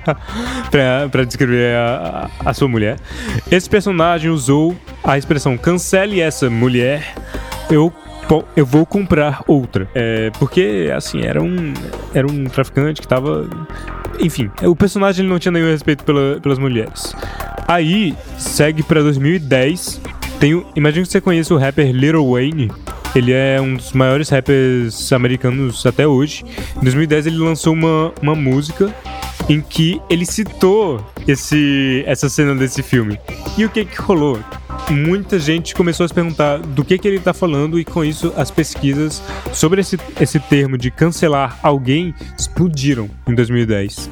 [1.10, 2.98] para descrever a, a, sua mulher.
[3.50, 7.14] Esse personagem usou a expressão cancele essa mulher,
[7.70, 7.92] eu
[8.56, 9.86] eu vou comprar outra.
[9.94, 11.74] É, porque, assim, era um,
[12.14, 13.48] era um traficante que tava.
[14.18, 17.14] Enfim, o personagem não tinha nenhum respeito pela, pelas mulheres.
[17.68, 20.00] Aí, segue pra 2010.
[20.40, 22.72] Tem, imagina que você conheça o rapper Lil Wayne.
[23.14, 26.44] Ele é um dos maiores rappers americanos até hoje.
[26.76, 28.94] Em 2010 ele lançou uma, uma música
[29.48, 33.18] em que ele citou esse, essa cena desse filme.
[33.56, 34.38] E o que que rolou?
[34.90, 38.32] Muita gente começou a se perguntar do que que ele está falando e com isso
[38.36, 44.10] as pesquisas sobre esse, esse termo de cancelar alguém explodiram em 2010.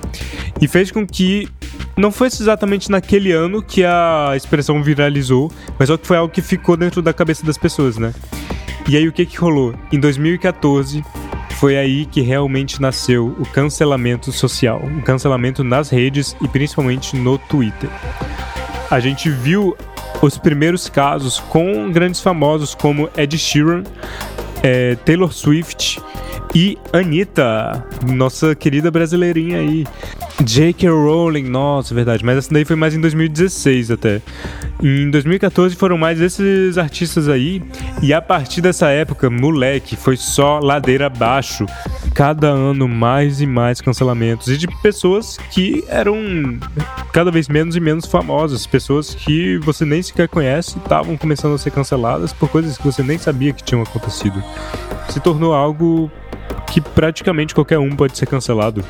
[0.60, 1.48] E fez com que
[1.96, 6.40] não foi exatamente naquele ano que a expressão viralizou, mas só que foi algo que
[6.40, 8.14] ficou dentro da cabeça das pessoas, né?
[8.88, 9.74] E aí o que que rolou?
[9.92, 11.04] Em 2014
[11.62, 17.38] foi aí que realmente nasceu o cancelamento social, o cancelamento nas redes e principalmente no
[17.38, 17.88] Twitter.
[18.90, 19.76] A gente viu
[20.20, 23.84] os primeiros casos com grandes famosos como Ed Sheeran,
[24.62, 26.00] é, Taylor Swift
[26.54, 29.86] e Anitta, nossa querida brasileirinha aí.
[30.40, 30.88] J.K.
[30.88, 34.20] Rowling, nossa, verdade, mas essa daí foi mais em 2016 até.
[34.82, 37.62] Em 2014 foram mais esses artistas aí,
[38.02, 41.66] e a partir dessa época, moleque, foi só ladeira abaixo.
[42.14, 46.58] Cada ano mais e mais cancelamentos, e de pessoas que eram
[47.12, 51.58] cada vez menos e menos famosas, pessoas que você nem sequer conhece estavam começando a
[51.58, 54.42] ser canceladas por coisas que você nem sabia que tinham acontecido.
[55.08, 56.10] Se tornou algo
[56.66, 58.82] que praticamente qualquer um pode ser cancelado.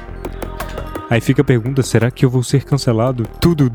[1.11, 3.27] Aí fica a pergunta: será que eu vou ser cancelado?
[3.41, 3.71] Tudo.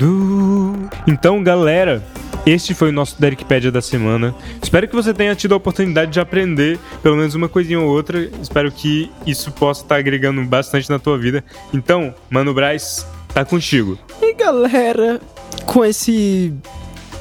[1.06, 2.02] Então, galera,
[2.46, 4.34] este foi o nosso Derekpedia da semana.
[4.62, 8.30] Espero que você tenha tido a oportunidade de aprender pelo menos uma coisinha ou outra.
[8.40, 11.44] Espero que isso possa estar agregando bastante na tua vida.
[11.72, 13.98] Então, Mano Braz, tá contigo.
[14.22, 15.20] E galera,
[15.66, 16.54] com esse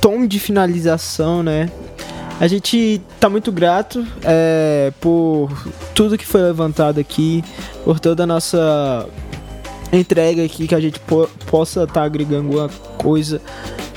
[0.01, 1.69] tom de finalização, né?
[2.39, 5.49] A gente tá muito grato é, por
[5.95, 7.43] tudo que foi levantado aqui,
[7.83, 9.09] por toda a nossa
[9.91, 13.41] entrega aqui que a gente po possa estar tá agregando alguma coisa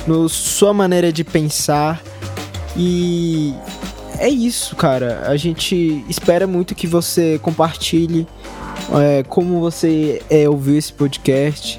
[0.07, 2.03] na sua maneira de pensar.
[2.77, 3.55] E
[4.19, 5.25] é isso, cara.
[5.27, 8.27] A gente espera muito que você compartilhe
[9.03, 11.79] é, como você é, ouviu esse podcast,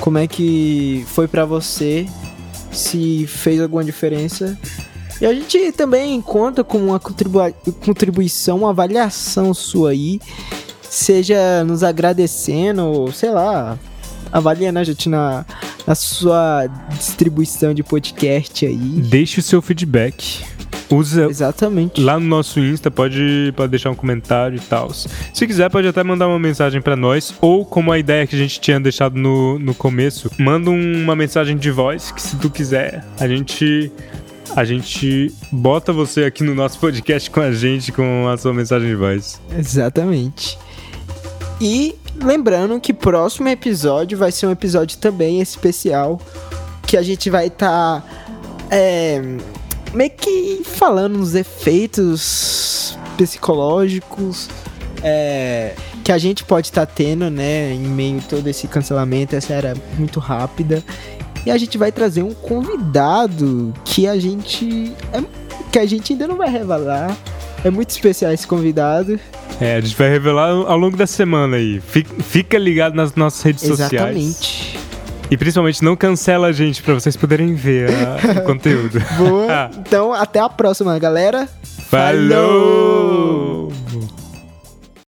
[0.00, 2.06] como é que foi para você,
[2.72, 4.58] se fez alguma diferença.
[5.20, 10.20] E a gente também conta com uma contribuição, uma avaliação sua aí
[10.92, 13.78] seja nos agradecendo, sei lá,
[14.30, 15.44] avaliando a gente na,
[15.86, 18.76] na sua distribuição de podcast aí.
[18.76, 20.44] Deixe o seu feedback.
[20.90, 21.98] Usa Exatamente.
[21.98, 24.92] Lá no nosso Insta, pode, pode deixar um comentário e tal.
[24.92, 27.34] Se quiser, pode até mandar uma mensagem para nós.
[27.40, 31.56] Ou, como a ideia que a gente tinha deixado no, no começo, manda uma mensagem
[31.56, 33.90] de voz, que se tu quiser, a gente
[34.54, 38.90] a gente bota você aqui no nosso podcast com a gente com a sua mensagem
[38.90, 39.40] de voz.
[39.56, 40.58] Exatamente.
[41.64, 46.20] E lembrando que próximo episódio vai ser um episódio também especial
[46.84, 48.04] que a gente vai estar tá,
[48.68, 49.22] é,
[49.94, 54.50] meio que falando nos efeitos psicológicos
[55.04, 59.36] é, que a gente pode estar tá tendo, né, em meio a todo esse cancelamento.
[59.36, 60.82] Essa era muito rápida.
[61.46, 65.22] E a gente vai trazer um convidado que a gente é,
[65.70, 67.16] que a gente ainda não vai revelar.
[67.64, 69.18] É muito especial esse convidado.
[69.60, 71.80] É, a gente vai revelar ao longo da semana aí.
[71.80, 73.90] Fica ligado nas nossas redes Exatamente.
[73.90, 74.16] sociais.
[74.18, 74.92] Exatamente.
[75.30, 79.00] E principalmente não cancela a gente para vocês poderem ver a, o conteúdo.
[79.16, 79.70] Boa.
[79.78, 81.48] então, até a próxima, galera.
[81.88, 83.31] Falou!